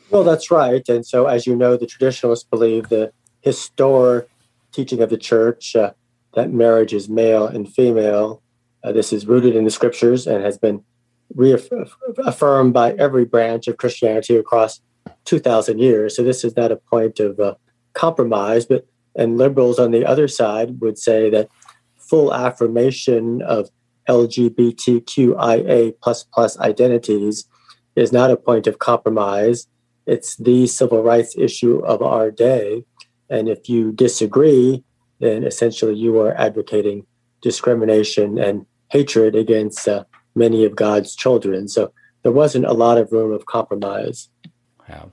Well, 0.09 0.23
that's 0.23 0.49
right. 0.49 0.87
And 0.89 1.05
so, 1.05 1.27
as 1.27 1.45
you 1.45 1.55
know, 1.55 1.77
the 1.77 1.85
traditionalists 1.85 2.45
believe 2.49 2.89
the 2.89 3.11
historic 3.41 4.29
teaching 4.71 5.01
of 5.01 5.09
the 5.09 5.17
church 5.17 5.75
uh, 5.75 5.91
that 6.33 6.51
marriage 6.51 6.93
is 6.93 7.09
male 7.09 7.45
and 7.45 7.71
female. 7.71 8.41
Uh, 8.83 8.91
this 8.91 9.11
is 9.11 9.27
rooted 9.27 9.55
in 9.55 9.65
the 9.65 9.71
scriptures 9.71 10.25
and 10.25 10.43
has 10.43 10.57
been 10.57 10.83
reaffirmed 11.35 12.73
by 12.73 12.93
every 12.93 13.25
branch 13.25 13.67
of 13.67 13.77
Christianity 13.77 14.35
across 14.35 14.81
2,000 15.25 15.79
years. 15.79 16.15
So 16.15 16.23
this 16.23 16.43
is 16.43 16.55
not 16.55 16.71
a 16.71 16.75
point 16.75 17.19
of 17.19 17.39
uh, 17.39 17.55
compromise, 17.93 18.65
but 18.65 18.85
and 19.15 19.37
liberals 19.37 19.79
on 19.79 19.91
the 19.91 20.05
other 20.05 20.27
side 20.27 20.79
would 20.81 20.97
say 20.97 21.29
that 21.29 21.49
full 21.97 22.33
affirmation 22.33 23.41
of 23.41 23.69
LGBTQIA 24.07 25.93
plus 26.01 26.23
plus 26.23 26.57
identities 26.59 27.45
is 27.95 28.11
not 28.11 28.31
a 28.31 28.37
point 28.37 28.65
of 28.65 28.79
compromise. 28.79 29.67
It's 30.05 30.35
the 30.37 30.67
civil 30.67 31.03
rights 31.03 31.35
issue 31.37 31.79
of 31.79 32.01
our 32.01 32.31
day. 32.31 32.85
And 33.29 33.47
if 33.47 33.69
you 33.69 33.91
disagree, 33.91 34.83
then 35.19 35.43
essentially 35.43 35.95
you 35.95 36.19
are 36.19 36.33
advocating 36.33 37.05
discrimination 37.41 38.39
and 38.39 38.65
hatred 38.89 39.35
against 39.35 39.87
uh, 39.87 40.05
many 40.35 40.65
of 40.65 40.75
God's 40.75 41.15
children. 41.15 41.67
So 41.67 41.91
there 42.23 42.31
wasn't 42.31 42.65
a 42.65 42.73
lot 42.73 42.97
of 42.97 43.11
room 43.11 43.31
of 43.31 43.45
compromise. 43.45 44.29
Wow. 44.87 45.11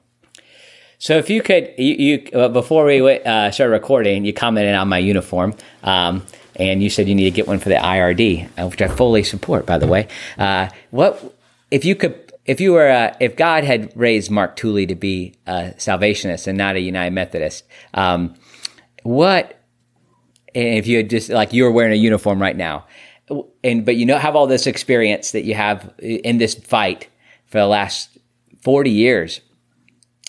So 0.99 1.19
if 1.19 1.29
you 1.29 1.43
could, 1.43 1.75
you, 1.77 1.95
you 1.95 2.31
uh, 2.33 2.49
before 2.49 2.87
we 2.87 3.01
uh, 3.01 3.51
started 3.51 3.73
recording, 3.73 4.25
you 4.25 4.33
commented 4.33 4.75
on 4.75 4.89
my 4.89 4.99
uniform, 4.99 5.55
um, 5.83 6.25
and 6.57 6.83
you 6.83 6.89
said 6.89 7.07
you 7.07 7.15
need 7.15 7.25
to 7.25 7.31
get 7.31 7.47
one 7.47 7.59
for 7.59 7.69
the 7.69 7.75
IRD, 7.75 8.49
uh, 8.59 8.69
which 8.69 8.81
I 8.81 8.89
fully 8.89 9.23
support, 9.23 9.67
by 9.67 9.77
the 9.77 9.87
way. 9.87 10.09
Uh, 10.39 10.69
what 10.91 11.37
if 11.71 11.85
you 11.85 11.95
could 11.95 12.27
if 12.47 12.61
you 12.61 12.73
were, 12.73 12.89
uh, 12.89 13.15
if 13.21 13.37
God 13.37 13.65
had 13.65 13.93
raised 13.97 14.31
Mark 14.31 14.57
Tooley 14.57 14.87
to 14.87 14.95
be 14.95 15.35
a 15.47 15.75
salvationist 15.79 16.47
and 16.47 16.57
not 16.57 16.77
a 16.77 16.81
United 16.81 17.13
Methodist, 17.13 17.65
um, 17.95 18.35
what, 19.03 19.61
if 20.55 20.87
you 20.87 20.99
had 20.99 21.11
just, 21.11 21.29
like, 21.29 21.53
you 21.53 21.65
were 21.65 21.73
wearing 21.73 21.93
a 21.93 21.97
uniform 21.97 22.41
right 22.41 22.57
now, 22.57 22.87
and, 23.65 23.85
but 23.85 23.97
you 23.97 24.07
know, 24.07 24.19
have 24.19 24.37
all 24.37 24.47
this 24.47 24.67
experience 24.67 25.33
that 25.33 25.45
you 25.45 25.55
have 25.55 25.93
in 25.99 26.39
this 26.39 26.55
fight 26.55 27.09
for 27.47 27.59
the 27.59 27.67
last 27.67 28.19
40 28.63 28.91
years, 28.91 29.41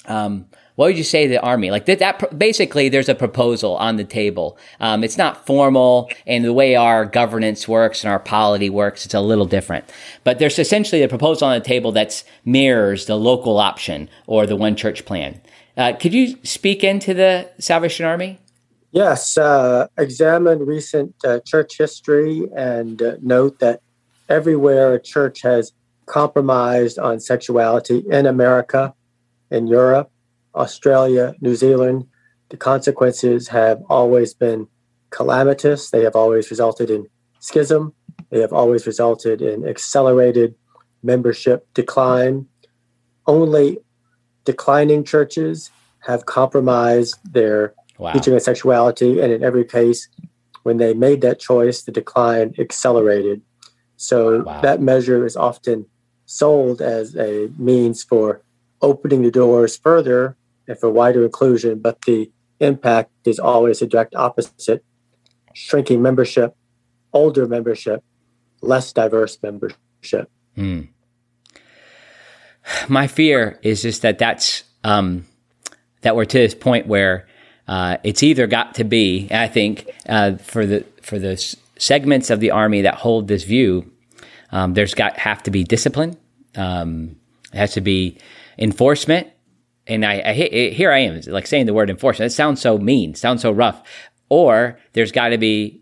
um, 0.06 0.46
what 0.76 0.86
would 0.86 0.98
you 0.98 1.04
say 1.04 1.24
to 1.24 1.30
the 1.30 1.42
army? 1.42 1.72
Like 1.72 1.88
that, 1.88 2.00
that 2.00 2.38
basically 2.38 2.88
there's 2.88 3.10
a 3.10 3.16
proposal 3.16 3.76
on 3.78 3.96
the 3.96 4.04
table. 4.04 4.60
Um, 4.80 5.04
it's 5.04 5.18
not 5.18 5.48
formal 5.48 6.12
and 6.28 6.46
the 6.46 6.54
way 6.54 6.76
our 6.76 7.04
governance 7.04 7.68
works 7.68 8.04
and 8.04 8.12
our 8.12 8.20
polity 8.20 8.70
works, 8.70 9.04
it's 9.04 9.16
a 9.16 9.20
little 9.20 9.48
different. 9.48 9.86
But 10.24 10.38
there's 10.38 10.60
essentially 10.60 11.02
a 11.02 11.08
proposal 11.08 11.48
on 11.48 11.58
the 11.58 11.66
table 11.66 11.92
that 11.94 12.24
mirrors 12.46 13.08
the 13.08 13.16
local 13.16 13.58
option 13.58 14.08
or 14.28 14.46
the 14.46 14.56
one 14.56 14.76
church 14.76 15.04
plan. 15.06 15.42
Uh, 15.76 15.94
could 15.94 16.14
you 16.14 16.38
speak 16.44 16.84
into 16.84 17.16
the 17.16 17.50
Salvation 17.60 18.06
Army? 18.06 18.40
Yes, 18.98 19.38
uh, 19.38 19.90
examine 19.96 20.66
recent 20.66 21.14
uh, 21.24 21.40
church 21.42 21.78
history 21.78 22.50
and 22.56 23.00
uh, 23.00 23.18
note 23.22 23.60
that 23.60 23.82
everywhere 24.28 24.96
a 24.96 25.00
church 25.00 25.44
has 25.44 25.72
compromised 26.08 26.98
on 26.98 27.20
sexuality 27.20 28.04
in 28.10 28.26
America, 28.26 28.96
in 29.52 29.68
Europe, 29.68 30.10
Australia, 30.56 31.36
New 31.42 31.54
Zealand, 31.54 32.08
the 32.50 32.58
consequences 32.58 33.50
have 33.50 33.84
always 33.88 34.34
been 34.34 34.68
calamitous. 35.12 35.92
They 35.92 36.02
have 36.02 36.16
always 36.16 36.50
resulted 36.50 36.90
in 36.90 37.06
schism. 37.40 37.94
They 38.32 38.40
have 38.40 38.52
always 38.52 38.88
resulted 38.88 39.44
in 39.44 39.68
accelerated 39.68 40.56
membership 41.04 41.72
decline. 41.76 42.48
Only 43.28 43.78
declining 44.44 45.04
churches 45.04 45.70
have 46.00 46.26
compromised 46.26 47.20
their 47.32 47.76
wow. 47.98 48.14
teaching 48.14 48.34
of 48.34 48.42
sexuality. 48.42 49.20
And 49.22 49.32
in 49.32 49.44
every 49.44 49.66
case, 49.66 50.08
when 50.64 50.78
they 50.78 50.94
made 50.94 51.22
that 51.22 51.40
choice, 51.40 51.84
the 51.84 51.92
decline 51.92 52.54
accelerated. 52.60 53.42
So 53.96 54.44
wow. 54.44 54.62
that 54.62 54.82
measure 54.82 55.26
is 55.26 55.36
often 55.36 55.86
sold 56.26 56.82
as 56.82 57.16
a 57.16 57.50
means 57.58 58.04
for 58.04 58.42
opening 58.82 59.24
the 59.24 59.32
doors 59.32 59.78
further 59.78 60.36
and 60.68 60.78
for 60.78 60.90
wider 60.90 61.24
inclusion, 61.24 61.80
but 61.80 62.02
the 62.04 62.30
impact 62.60 63.12
is 63.26 63.40
always 63.40 63.80
the 63.80 63.88
direct 63.88 64.16
opposite 64.16 64.84
shrinking 65.54 66.02
membership, 66.02 66.56
older 67.14 67.48
membership, 67.48 68.04
less 68.62 68.94
diverse 68.94 69.38
membership. 69.42 70.30
Hmm. 70.56 70.82
My 72.88 73.08
fear 73.08 73.60
is 73.64 73.82
just 73.82 74.02
that 74.02 74.20
that's 74.20 74.64
um, 74.84 75.26
that 76.02 76.16
we're 76.16 76.26
to 76.26 76.38
this 76.38 76.54
point 76.54 76.88
where 76.88 77.28
uh, 77.68 77.98
it's 78.04 78.24
either 78.24 78.48
got 78.48 78.76
to 78.76 78.84
be, 78.84 79.28
I 79.32 79.48
think, 79.48 79.90
uh, 80.08 80.38
for 80.38 80.66
the 80.66 80.86
for 81.02 81.20
the 81.20 81.38
segments 81.78 82.30
of 82.30 82.40
the 82.40 82.52
army 82.52 82.82
that 82.82 82.96
hold 82.96 83.28
this 83.28 83.44
view, 83.44 83.92
um, 84.52 84.74
there's 84.74 84.94
got 84.94 85.18
have 85.18 85.44
to 85.44 85.52
be 85.52 85.64
discipline. 85.64 86.18
Um, 86.56 87.18
it 87.54 87.58
has 87.58 87.74
to 87.74 87.82
be 87.82 88.18
enforcement. 88.58 89.28
And 89.90 90.06
I, 90.06 90.22
I, 90.26 90.34
here 90.34 90.92
I 90.92 91.00
am, 91.00 91.22
like 91.28 91.48
saying 91.48 91.66
the 91.66 91.74
word 91.74 91.90
enforcement. 91.90 92.32
It 92.32 92.36
sounds 92.36 92.60
so 92.60 92.78
mean, 92.78 93.16
sounds 93.16 93.42
so 93.42 93.52
rough. 93.52 93.82
Or 94.30 94.78
there's 94.92 95.14
got 95.14 95.30
to 95.30 95.38
be 95.38 95.82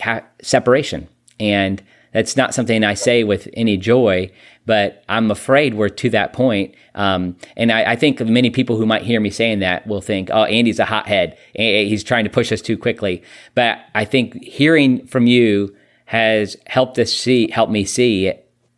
ha- 0.00 0.24
separation, 0.42 1.06
and 1.38 1.80
that's 2.14 2.36
not 2.36 2.54
something 2.54 2.82
I 2.82 2.94
say 2.94 3.24
with 3.24 3.48
any 3.52 3.76
joy. 3.76 4.30
But 4.64 5.04
I'm 5.10 5.30
afraid 5.30 5.74
we're 5.74 5.90
to 5.90 6.08
that 6.10 6.32
point. 6.32 6.74
Um, 6.94 7.36
and 7.54 7.70
I, 7.70 7.92
I, 7.92 7.96
think 7.96 8.18
many 8.20 8.48
people 8.48 8.78
who 8.78 8.86
might 8.86 9.02
hear 9.02 9.20
me 9.20 9.28
saying 9.28 9.58
that 9.58 9.86
will 9.86 10.00
think, 10.00 10.30
"Oh, 10.32 10.44
Andy's 10.44 10.78
a 10.78 10.86
hothead. 10.86 11.36
He's 11.52 12.02
trying 12.02 12.24
to 12.24 12.30
push 12.30 12.50
us 12.50 12.62
too 12.62 12.78
quickly." 12.78 13.22
But 13.54 13.80
I 13.94 14.06
think 14.06 14.42
hearing 14.42 15.06
from 15.06 15.26
you 15.26 15.76
has 16.06 16.56
helped 16.66 16.98
us 16.98 17.12
see, 17.12 17.50
helped 17.50 17.72
me 17.72 17.84
see 17.84 18.32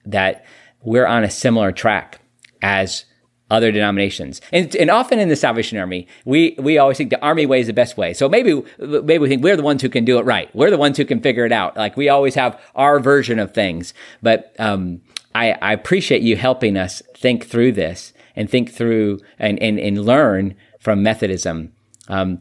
that 0.07 0.45
we're 0.83 1.07
on 1.07 1.23
a 1.23 1.31
similar 1.31 1.71
track 1.71 2.21
as 2.63 3.05
other 3.51 3.71
denominations. 3.71 4.41
And, 4.53 4.75
and 4.77 4.91
often 4.91 5.19
in 5.19 5.29
the 5.29 5.37
Salvation 5.37 5.79
Army, 5.79 6.09
we, 6.25 6.57
we 6.59 6.79
always 6.79 6.97
think 6.97 7.11
the 7.11 7.23
Army 7.23 7.47
way 7.47 7.61
is 7.61 7.69
the 7.69 7.73
best 7.73 7.97
way. 7.97 8.13
So 8.13 8.29
maybe, 8.29 8.63
maybe 8.79 9.19
we 9.19 9.29
think 9.29 9.43
we're 9.43 9.57
the 9.57 9.63
ones 9.63 9.83
who 9.83 9.89
can 9.89 10.05
do 10.05 10.19
it 10.19 10.25
right. 10.25 10.55
We're 10.55 10.71
the 10.71 10.79
ones 10.79 10.97
who 10.97 11.05
can 11.05 11.21
figure 11.21 11.47
it 11.47 11.53
out. 11.53 11.77
Like 11.77 11.97
we 11.97 12.09
always 12.09 12.35
have 12.35 12.61
our 12.75 12.99
version 12.99 13.39
of 13.39 13.55
things. 13.55 13.95
But, 14.23 14.55
um, 14.59 15.01
I, 15.35 15.53
I 15.61 15.73
appreciate 15.75 16.23
you 16.23 16.37
helping 16.37 16.77
us 16.79 17.03
think 17.15 17.45
through 17.47 17.73
this 17.73 18.15
and 18.35 18.49
think 18.49 18.73
through 18.73 19.21
and, 19.39 19.63
and, 19.63 19.79
and 19.79 20.05
learn 20.05 20.55
from 20.81 21.03
Methodism. 21.03 21.73
Um, 22.09 22.41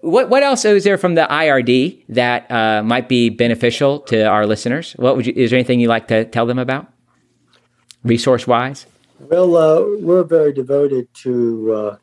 what 0.00 0.28
what 0.28 0.42
else 0.42 0.64
is 0.64 0.84
there 0.84 0.98
from 0.98 1.14
the 1.14 1.26
IRD 1.28 2.04
that 2.08 2.50
uh, 2.50 2.82
might 2.82 3.08
be 3.08 3.28
beneficial 3.28 4.00
to 4.00 4.24
our 4.24 4.46
listeners? 4.46 4.92
What 4.92 5.16
would 5.16 5.26
you, 5.26 5.32
is 5.34 5.50
there 5.50 5.58
anything 5.58 5.80
you 5.80 5.88
like 5.88 6.08
to 6.08 6.24
tell 6.24 6.46
them 6.46 6.58
about, 6.58 6.86
resource 8.04 8.46
wise? 8.46 8.86
Well, 9.18 9.56
uh, 9.56 9.98
we're 10.00 10.24
very 10.24 10.52
devoted 10.52 11.12
to 11.22 11.72
uh, 11.72 11.96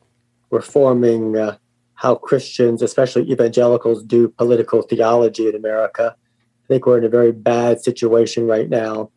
reforming 0.50 1.38
uh, 1.38 1.58
how 1.94 2.16
Christians, 2.16 2.82
especially 2.82 3.32
evangelicals, 3.32 4.04
do 4.04 4.30
political 4.30 4.82
theology 4.82 5.48
in 5.48 5.56
America. 5.56 6.16
I 6.18 6.68
think 6.68 6.86
we're 6.86 6.98
in 6.98 7.04
a 7.04 7.10
very 7.10 7.32
bad 7.32 7.82
situation 7.82 8.48
right 8.48 8.68
now. 8.68 9.12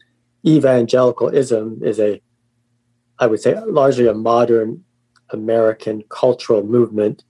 Evangelicalism 0.46 1.80
is 1.82 1.98
a, 1.98 2.20
I 3.18 3.26
would 3.28 3.40
say, 3.40 3.58
largely 3.64 4.06
a 4.06 4.14
modern 4.14 4.84
American 5.30 6.04
cultural 6.10 6.62
movement 6.62 7.24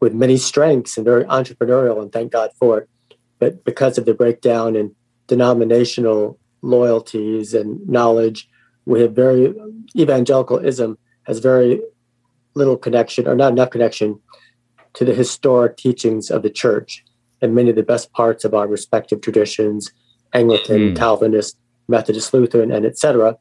with 0.00 0.14
many 0.14 0.38
strengths 0.38 0.96
and 0.96 1.04
very 1.04 1.24
entrepreneurial, 1.24 2.00
and 2.00 2.10
thank 2.10 2.32
God 2.32 2.50
for 2.58 2.78
it. 2.78 2.88
But 3.38 3.62
because 3.62 3.98
of 3.98 4.06
the 4.06 4.14
breakdown 4.14 4.74
in 4.74 4.94
denominational 5.26 6.38
loyalties 6.62 7.52
and 7.52 7.86
knowledge, 7.86 8.48
we 8.88 9.02
have 9.02 9.12
very 9.12 9.54
evangelicalism 9.96 10.98
has 11.26 11.38
very 11.38 11.80
little 12.54 12.76
connection 12.76 13.28
or 13.28 13.36
not 13.36 13.52
enough 13.52 13.70
connection 13.70 14.18
to 14.94 15.04
the 15.04 15.14
historic 15.14 15.76
teachings 15.76 16.30
of 16.30 16.42
the 16.42 16.50
church 16.50 17.04
and 17.40 17.54
many 17.54 17.70
of 17.70 17.76
the 17.76 17.82
best 17.82 18.10
parts 18.12 18.44
of 18.44 18.54
our 18.54 18.66
respective 18.66 19.20
traditions 19.20 19.92
anglican 20.32 20.80
mm. 20.94 20.96
calvinist 20.96 21.58
methodist 21.86 22.32
lutheran 22.32 22.72
and 22.72 22.86
etc 22.86 23.36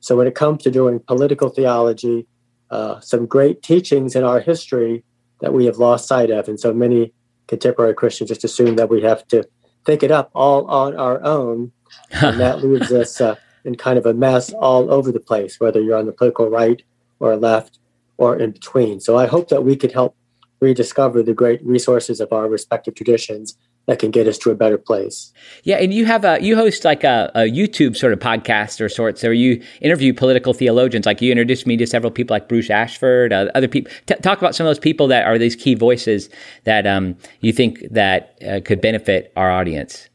so 0.00 0.16
when 0.16 0.26
it 0.26 0.34
comes 0.34 0.62
to 0.62 0.70
doing 0.70 1.00
political 1.00 1.48
theology 1.48 2.26
uh, 2.70 2.98
some 3.00 3.26
great 3.26 3.62
teachings 3.62 4.16
in 4.16 4.24
our 4.24 4.40
history 4.40 5.04
that 5.40 5.52
we 5.52 5.66
have 5.66 5.78
lost 5.78 6.08
sight 6.08 6.30
of 6.30 6.48
and 6.48 6.58
so 6.58 6.72
many 6.72 7.12
contemporary 7.48 7.94
christians 7.94 8.28
just 8.28 8.44
assume 8.44 8.76
that 8.76 8.88
we 8.88 9.02
have 9.02 9.26
to 9.26 9.44
think 9.84 10.02
it 10.02 10.10
up 10.10 10.30
all 10.34 10.66
on 10.66 10.96
our 10.96 11.22
own 11.24 11.72
and 12.12 12.38
that 12.38 12.64
leaves 12.64 12.92
us 12.92 13.20
uh, 13.20 13.34
in 13.64 13.74
kind 13.76 13.98
of 13.98 14.06
a 14.06 14.14
mess 14.14 14.52
all 14.52 14.92
over 14.92 15.10
the 15.10 15.20
place, 15.20 15.58
whether 15.58 15.80
you're 15.80 15.96
on 15.96 16.06
the 16.06 16.12
political 16.12 16.48
right 16.48 16.82
or 17.20 17.36
left 17.36 17.78
or 18.16 18.36
in 18.36 18.52
between. 18.52 19.00
So 19.00 19.16
I 19.16 19.26
hope 19.26 19.48
that 19.48 19.64
we 19.64 19.76
could 19.76 19.92
help 19.92 20.16
rediscover 20.60 21.22
the 21.22 21.34
great 21.34 21.64
resources 21.64 22.20
of 22.20 22.32
our 22.32 22.48
respective 22.48 22.94
traditions 22.94 23.56
that 23.86 23.98
can 23.98 24.10
get 24.10 24.26
us 24.26 24.38
to 24.38 24.50
a 24.50 24.54
better 24.54 24.78
place. 24.78 25.32
Yeah, 25.62 25.76
and 25.76 25.92
you 25.92 26.06
have 26.06 26.24
a 26.24 26.42
you 26.42 26.56
host 26.56 26.84
like 26.84 27.04
a, 27.04 27.30
a 27.34 27.40
YouTube 27.42 27.96
sort 27.96 28.12
of 28.12 28.18
podcast 28.18 28.80
or 28.80 28.88
sorts, 28.88 29.22
where 29.22 29.32
you 29.32 29.62
interview 29.82 30.14
political 30.14 30.54
theologians. 30.54 31.04
Like 31.04 31.20
you 31.20 31.30
introduced 31.30 31.66
me 31.66 31.76
to 31.76 31.86
several 31.86 32.10
people 32.10 32.34
like 32.34 32.48
Bruce 32.48 32.70
Ashford, 32.70 33.32
uh, 33.32 33.50
other 33.54 33.68
people. 33.68 33.92
T- 34.06 34.14
talk 34.16 34.38
about 34.38 34.54
some 34.54 34.66
of 34.66 34.70
those 34.70 34.78
people 34.78 35.06
that 35.08 35.26
are 35.26 35.38
these 35.38 35.54
key 35.54 35.74
voices 35.74 36.30
that 36.64 36.86
um, 36.86 37.16
you 37.40 37.52
think 37.52 37.80
that 37.90 38.38
uh, 38.48 38.60
could 38.64 38.80
benefit 38.80 39.32
our 39.36 39.50
audience. 39.50 40.08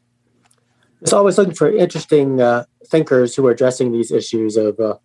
It's 1.01 1.13
always 1.13 1.37
looking 1.37 1.53
for 1.53 1.71
interesting 1.71 2.41
uh, 2.41 2.65
thinkers 2.87 3.35
who 3.35 3.45
are 3.47 3.51
addressing 3.51 3.91
these 3.91 4.11
issues 4.11 4.57
of 4.57 4.79
uh, 4.79 4.95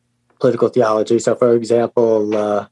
political 0.40 0.68
theology. 0.68 1.18
So, 1.18 1.34
for 1.34 1.54
example, 1.54 2.36
uh, 2.36 2.66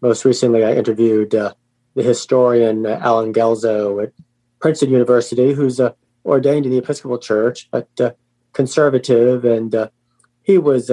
most 0.00 0.24
recently 0.24 0.64
I 0.64 0.74
interviewed 0.74 1.34
uh, 1.34 1.54
the 1.94 2.02
historian 2.02 2.86
uh, 2.86 3.00
Allen 3.02 3.32
Guelzo 3.32 4.02
at 4.02 4.12
Princeton 4.60 4.90
University, 4.90 5.52
who's 5.52 5.80
uh, 5.80 5.92
ordained 6.24 6.66
in 6.66 6.72
the 6.72 6.78
Episcopal 6.78 7.18
Church, 7.18 7.68
but 7.70 7.88
uh, 7.98 8.10
conservative. 8.52 9.44
And 9.44 9.74
he 10.42 10.58
was 10.58 10.90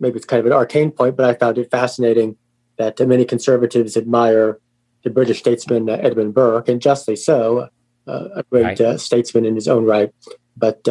maybe 0.00 0.16
it's 0.16 0.26
kind 0.26 0.40
of 0.40 0.46
an 0.46 0.52
arcane 0.52 0.90
point, 0.90 1.16
but 1.16 1.26
I 1.26 1.34
found 1.34 1.58
it 1.58 1.70
fascinating 1.70 2.36
that 2.76 2.98
many 3.06 3.24
conservatives 3.24 3.96
admire 3.96 4.58
the 5.04 5.10
British 5.10 5.38
statesman 5.38 5.88
Edmund 5.88 6.34
Burke, 6.34 6.68
and 6.68 6.80
justly 6.80 7.16
so, 7.16 7.68
a 8.06 8.44
great 8.50 8.80
right. 8.80 9.00
statesman 9.00 9.44
in 9.44 9.54
his 9.54 9.68
own 9.68 9.84
right. 9.84 10.12
But 10.56 10.86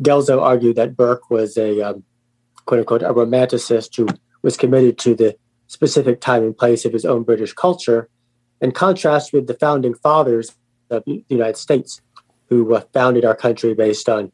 Guelzo 0.00 0.40
argued 0.40 0.76
that 0.76 0.96
Burke 0.96 1.30
was 1.30 1.56
a 1.56 1.80
um, 1.80 2.04
quote 2.64 2.80
unquote 2.80 3.02
a 3.02 3.12
romanticist 3.12 3.96
who 3.96 4.06
was 4.42 4.56
committed 4.56 4.98
to 4.98 5.14
the 5.14 5.36
specific 5.66 6.20
time 6.20 6.42
and 6.42 6.56
place 6.56 6.84
of 6.84 6.92
his 6.92 7.04
own 7.04 7.22
British 7.22 7.52
culture, 7.52 8.08
in 8.60 8.72
contrast 8.72 9.32
with 9.32 9.46
the 9.46 9.54
founding 9.54 9.94
fathers 9.94 10.54
of 10.90 11.02
the 11.06 11.24
United 11.28 11.56
States, 11.56 12.00
who 12.48 12.74
uh, 12.74 12.82
founded 12.92 13.24
our 13.24 13.34
country 13.34 13.74
based 13.74 14.08
on 14.08 14.32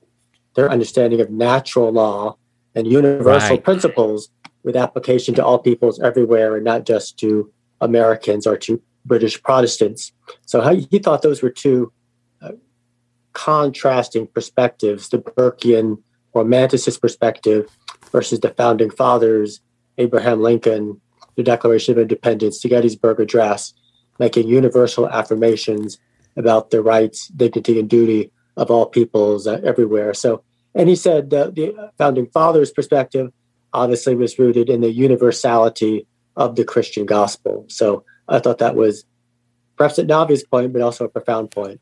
their 0.54 0.70
understanding 0.70 1.20
of 1.20 1.30
natural 1.30 1.92
law 1.92 2.36
and 2.74 2.86
universal 2.86 3.50
right. 3.50 3.64
principles 3.64 4.28
with 4.64 4.76
application 4.76 5.34
to 5.34 5.44
all 5.44 5.58
peoples 5.58 6.00
everywhere 6.00 6.56
and 6.56 6.64
not 6.64 6.84
just 6.84 7.18
to 7.18 7.52
Americans 7.80 8.46
or 8.46 8.56
to 8.56 8.82
British 9.04 9.40
Protestants. 9.42 10.12
So 10.46 10.60
he 10.90 10.98
thought 10.98 11.22
those 11.22 11.42
were 11.42 11.50
two 11.50 11.92
contrasting 13.48 14.26
perspectives 14.26 15.08
the 15.08 15.16
Burkean 15.16 15.96
romanticist 16.34 17.00
perspective 17.00 17.66
versus 18.12 18.40
the 18.40 18.50
founding 18.50 18.90
fathers, 18.90 19.60
Abraham 19.96 20.42
Lincoln, 20.42 21.00
the 21.34 21.42
Declaration 21.42 21.92
of 21.92 21.98
Independence, 21.98 22.60
the 22.60 22.68
Gettysburg 22.68 23.20
Address, 23.20 23.72
making 24.18 24.48
universal 24.48 25.08
affirmations 25.08 25.98
about 26.36 26.68
the 26.68 26.82
rights, 26.82 27.28
dignity, 27.28 27.80
and 27.80 27.88
duty 27.88 28.30
of 28.58 28.70
all 28.70 28.84
peoples 28.84 29.46
uh, 29.46 29.58
everywhere. 29.64 30.12
So, 30.12 30.42
and 30.74 30.86
he 30.86 30.94
said 30.94 31.32
uh, 31.32 31.48
the 31.48 31.90
founding 31.96 32.26
fathers' 32.26 32.70
perspective 32.70 33.32
obviously 33.72 34.14
was 34.14 34.38
rooted 34.38 34.68
in 34.68 34.82
the 34.82 34.92
universality 34.92 36.06
of 36.36 36.56
the 36.56 36.64
Christian 36.66 37.06
gospel. 37.06 37.64
So, 37.68 38.04
I 38.28 38.40
thought 38.40 38.58
that 38.58 38.74
was 38.74 39.06
perhaps 39.76 39.96
an 39.96 40.10
obvious 40.10 40.44
point, 40.44 40.74
but 40.74 40.82
also 40.82 41.06
a 41.06 41.08
profound 41.08 41.50
point. 41.50 41.80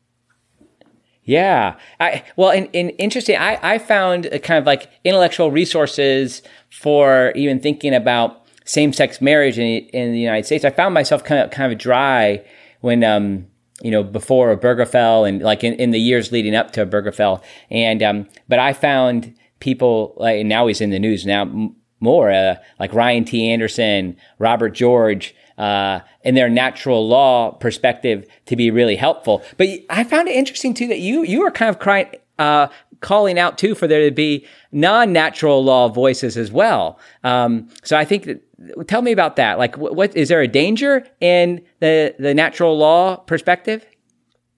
Yeah. 1.27 1.77
I, 1.99 2.23
well, 2.37 2.51
and, 2.51 2.69
and 2.73 2.93
interesting, 2.99 3.37
I, 3.37 3.59
I 3.61 3.79
found 3.79 4.31
kind 4.45 4.59
of 4.59 4.65
like 4.65 4.89
intellectual 5.05 5.51
resources 5.51 6.41
for 6.71 7.33
even 7.35 7.61
thinking 7.61 7.93
about 7.93 8.45
same 8.65 8.93
sex 8.93 9.21
marriage 9.21 9.59
in, 9.59 9.85
in 9.89 10.13
the 10.13 10.21
United 10.21 10.47
States. 10.47 10.65
I 10.65 10.71
found 10.71 10.95
myself 10.95 11.25
kind 11.25 11.43
of, 11.43 11.51
kind 11.51 11.73
of 11.73 11.79
dry 11.79 12.45
when, 12.81 13.03
um, 13.03 13.49
you 13.83 13.91
know, 13.91 14.05
before 14.05 14.57
Obergefell 14.57 15.29
and 15.29 15.43
like 15.43 15.65
in, 15.65 15.75
in 15.75 15.91
the 15.91 15.99
years 15.99 16.31
leading 16.31 16.55
up 16.55 16.71
to 16.73 16.87
Obergefell. 16.87 17.43
And, 17.71 18.03
um, 18.05 18.29
but 18.49 18.61
I 18.61 18.73
found 18.73 19.35
people 19.59 20.15
like, 20.17 20.47
now 20.47 20.69
he's 20.69 20.81
in 20.81 20.91
the 20.91 20.99
news 21.01 21.27
now 21.27 21.43
m- 21.43 21.75
more, 21.99 22.31
uh, 22.31 22.55
like 22.79 22.95
Ryan 22.95 23.25
T. 23.25 23.51
Anderson, 23.51 24.17
Robert 24.39 24.71
George, 24.71 25.35
uh, 25.59 26.01
in 26.23 26.35
their 26.35 26.49
natural 26.49 27.07
law 27.07 27.53
perspective 27.53 28.27
to 28.47 28.57
be 28.57 28.71
really 28.71 28.97
helpful. 28.97 29.43
But 29.57 29.69
I 29.91 30.05
found 30.05 30.29
it 30.29 30.37
interesting 30.37 30.75
too 30.75 30.89
that 30.89 30.99
you, 30.99 31.23
you 31.23 31.41
were 31.41 31.51
kind 31.51 31.69
of 31.69 31.79
crying, 31.79 32.09
uh, 32.39 32.69
calling 33.01 33.39
out 33.39 33.59
too 33.59 33.75
for 33.75 33.87
there 33.87 34.09
to 34.09 34.15
be 34.15 34.47
non-natural 34.73 35.63
law 35.63 35.89
voices 35.89 36.37
as 36.37 36.51
well. 36.51 36.99
Um, 37.25 37.69
so 37.83 37.97
I 37.97 38.05
think 38.05 38.25
that 38.25 38.43
tell 38.87 39.03
me 39.03 39.13
about 39.13 39.37
that. 39.37 39.59
Like, 39.59 39.77
what, 39.77 39.95
what 39.95 40.17
is 40.17 40.29
there 40.29 40.41
a 40.41 40.49
danger 40.49 41.07
in 41.21 41.63
the 41.81 42.15
the 42.19 42.35
natural 42.35 42.77
law 42.77 43.17
perspective? 43.17 43.87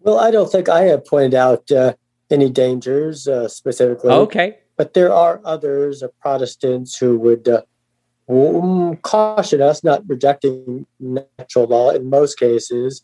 Well, 0.01 0.19
I 0.19 0.31
don't 0.31 0.51
think 0.51 0.69
I 0.69 0.83
have 0.83 1.05
pointed 1.05 1.35
out 1.35 1.71
uh, 1.71 1.95
any 2.31 2.51
dangers 2.51 3.27
uh, 3.27 3.49
specifically. 3.49 4.11
Okay, 4.11 4.59
but 4.77 4.95
there 4.95 5.13
are 5.13 5.41
others, 5.45 6.03
uh, 6.03 6.09
Protestants, 6.21 6.97
who 6.97 7.19
would 7.19 7.49
uh, 7.49 7.63
caution 9.03 9.63
us 9.63 9.83
not 9.83 10.03
rejecting 10.07 10.87
natural 11.01 11.67
law 11.67 11.91
in 11.91 12.11
most 12.11 12.39
cases, 12.39 13.03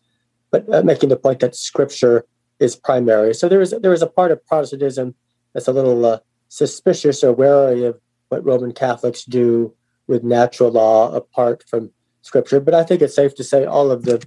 but 0.51 0.73
uh, 0.73 0.83
making 0.83 1.09
the 1.09 1.17
point 1.17 1.41
that 1.41 1.57
Scripture 1.57 2.25
is 2.61 2.77
primary. 2.77 3.35
So 3.35 3.49
there 3.49 3.61
is 3.61 3.75
there 3.81 3.93
is 3.93 4.03
a 4.03 4.07
part 4.07 4.31
of 4.31 4.45
Protestantism 4.47 5.15
that's 5.53 5.69
a 5.69 5.73
little 5.73 6.05
uh, 6.05 6.19
suspicious 6.49 7.25
or 7.25 7.33
wary 7.33 7.85
of 7.85 7.99
what 8.29 8.45
Roman 8.45 8.73
Catholics 8.73 9.25
do 9.25 9.75
with 10.07 10.23
natural 10.23 10.71
law 10.71 11.13
apart 11.13 11.65
from 11.69 11.91
scripture. 12.23 12.61
But 12.61 12.75
I 12.75 12.83
think 12.83 13.03
it's 13.03 13.15
safe 13.15 13.35
to 13.37 13.45
say 13.45 13.65
all 13.65 13.91
of 13.91 14.05
the 14.05 14.27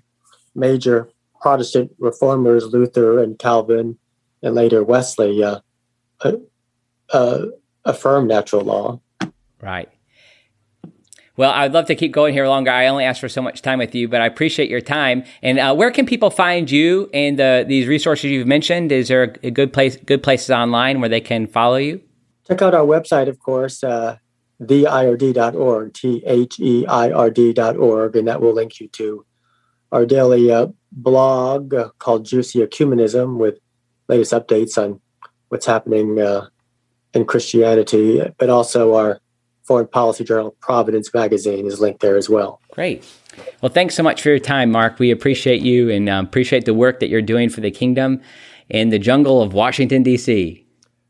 major 0.56 1.10
Protestant 1.42 1.92
reformers, 2.00 2.66
Luther 2.66 3.22
and 3.22 3.38
Calvin, 3.38 3.98
and 4.42 4.56
later 4.56 4.84
Wesley, 4.84 5.44
uh, 5.44 5.60
uh, 6.22 6.34
uh, 7.12 7.46
affirm 7.86 8.28
natural 8.28 8.64
law. 8.64 9.00
Right. 9.62 9.90
Well, 11.38 11.52
I'd 11.52 11.72
love 11.72 11.86
to 11.86 11.96
keep 11.96 12.12
going 12.12 12.34
here 12.34 12.48
longer. 12.48 12.72
I 12.72 12.88
only 12.88 13.06
asked 13.06 13.22
for 13.22 13.30
so 13.30 13.44
much 13.44 13.62
time 13.62 13.78
with 13.78 13.94
you, 13.94 14.08
but 14.08 14.22
I 14.22 14.26
appreciate 14.26 14.72
your 14.72 14.82
time. 14.82 15.24
And 15.44 15.60
uh, 15.60 15.76
where 15.76 15.92
can 15.92 16.08
people 16.08 16.32
find 16.32 16.70
you 16.70 17.12
and 17.14 17.40
uh, 17.40 17.64
these 17.64 17.88
resources 17.88 18.32
you've 18.32 18.48
mentioned? 18.48 18.92
Is 18.92 19.08
there 19.10 19.36
a 19.44 19.52
good 19.52 19.72
place, 19.72 19.98
good 19.98 20.24
places 20.24 20.50
online 20.50 21.00
where 21.00 21.10
they 21.10 21.22
can 21.22 21.46
follow 21.46 21.76
you? 21.76 22.02
Check 22.48 22.64
out 22.64 22.74
our 22.74 22.86
website, 22.86 23.28
of 23.28 23.38
course, 23.40 23.84
uh, 23.84 24.18
theird.org, 24.60 25.94
T 25.94 26.24
H 26.26 26.60
E 26.60 26.88
I 26.88 27.12
R 27.12 27.30
D.org, 27.30 28.16
and 28.16 28.28
that 28.28 28.42
will 28.42 28.54
link 28.54 28.80
you 28.80 28.88
to 28.88 29.24
our 29.92 30.08
daily 30.08 30.52
uh, 30.52 30.68
blog 30.92 31.76
called 32.00 32.26
Juicy 32.26 32.60
Ecumenism 32.60 33.38
with 33.38 33.60
latest 34.08 34.34
updates 34.34 34.82
on 34.82 35.00
what's 35.50 35.68
happening 35.68 36.20
uh, 36.20 36.48
in 37.14 37.26
Christianity, 37.26 38.24
but 38.40 38.50
also 38.50 38.96
our 38.96 39.20
foreign 39.68 39.88
policy 39.88 40.24
journal, 40.24 40.56
Providence 40.62 41.14
Magazine, 41.14 41.68
is 41.68 41.80
linked 41.80 42.00
there 42.00 42.16
as 42.16 42.30
well. 42.30 42.62
Great. 42.72 43.06
Well, 43.62 43.72
thanks 43.72 43.96
so 43.96 44.02
much 44.02 44.22
for 44.22 44.30
your 44.30 44.40
time, 44.40 44.72
Mark. 44.72 44.98
We 44.98 45.12
appreciate 45.12 45.62
you 45.62 45.90
and 45.90 46.10
um, 46.10 46.26
appreciate 46.26 46.66
the 46.66 46.74
work 46.74 47.00
that 47.02 47.10
you're 47.10 47.22
doing 47.22 47.50
for 47.50 47.62
the 47.62 47.70
kingdom 47.70 48.22
in 48.70 48.90
the 48.90 49.00
jungle 49.00 49.42
of 49.42 49.54
Washington, 49.54 50.04
D.C. 50.04 50.66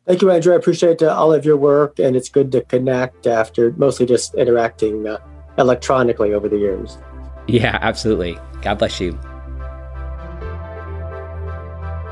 Thank 0.05 0.22
you, 0.22 0.32
Andrew. 0.32 0.53
I 0.53 0.58
appreciate 0.58 1.01
uh, 1.01 1.16
all 1.16 1.34
of 1.34 1.45
your 1.45 1.58
work, 1.58 1.99
and 1.99 2.16
it's 2.16 2.30
good 2.30 2.51
to 2.53 2.62
connect 2.62 3.28
after 3.28 3.72
mostly 3.74 4.05
just 4.05 4.34
interacting 4.36 5.08
uh, 5.08 5.18
electronically 5.58 6.34
over 6.34 6.49
the 6.49 6.58
years. 6.58 6.97
Yeah, 7.47 7.78
absolutely. 7.82 8.38
God 8.62 8.80
bless 8.80 8.99
you. 8.99 9.20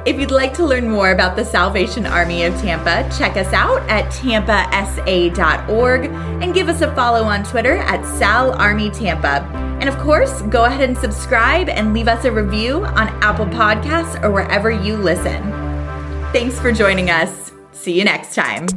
If 0.06 0.20
you'd 0.20 0.30
like 0.30 0.53
to 0.56 0.64
learn 0.64 0.88
more 0.88 1.12
about 1.12 1.36
the 1.36 1.43
Salvation 1.43 2.06
Army 2.06 2.43
of 2.43 2.53
Tampa, 2.62 3.10
check 3.18 3.38
us 3.38 3.51
out 3.53 3.82
at 3.89 4.06
tampasa.org 4.12 6.06
and 6.06 6.53
give 6.53 6.70
us 6.70 6.82
a 6.82 6.93
follow 6.93 7.24
on 7.24 7.43
Twitter 7.43 7.78
at 7.78 8.01
SalArmyTampa. 8.01 9.51
And 9.82 9.89
of 9.89 9.97
course, 9.97 10.43
go 10.43 10.66
ahead 10.66 10.88
and 10.88 10.95
subscribe 10.95 11.70
and 11.70 11.91
leave 11.91 12.08
us 12.08 12.24
a 12.24 12.32
review 12.32 12.86
on 12.86 13.08
Apple 13.24 13.47
Podcasts 13.47 14.24
or 14.24 14.30
wherever 14.30 14.70
you 14.70 14.95
listen. 14.95 15.41
Thanks 16.32 16.60
for 16.60 16.72
joining 16.72 17.10
us. 17.10 17.51
See 17.72 17.97
you 17.97 18.03
next 18.03 18.36
time. 18.36 18.68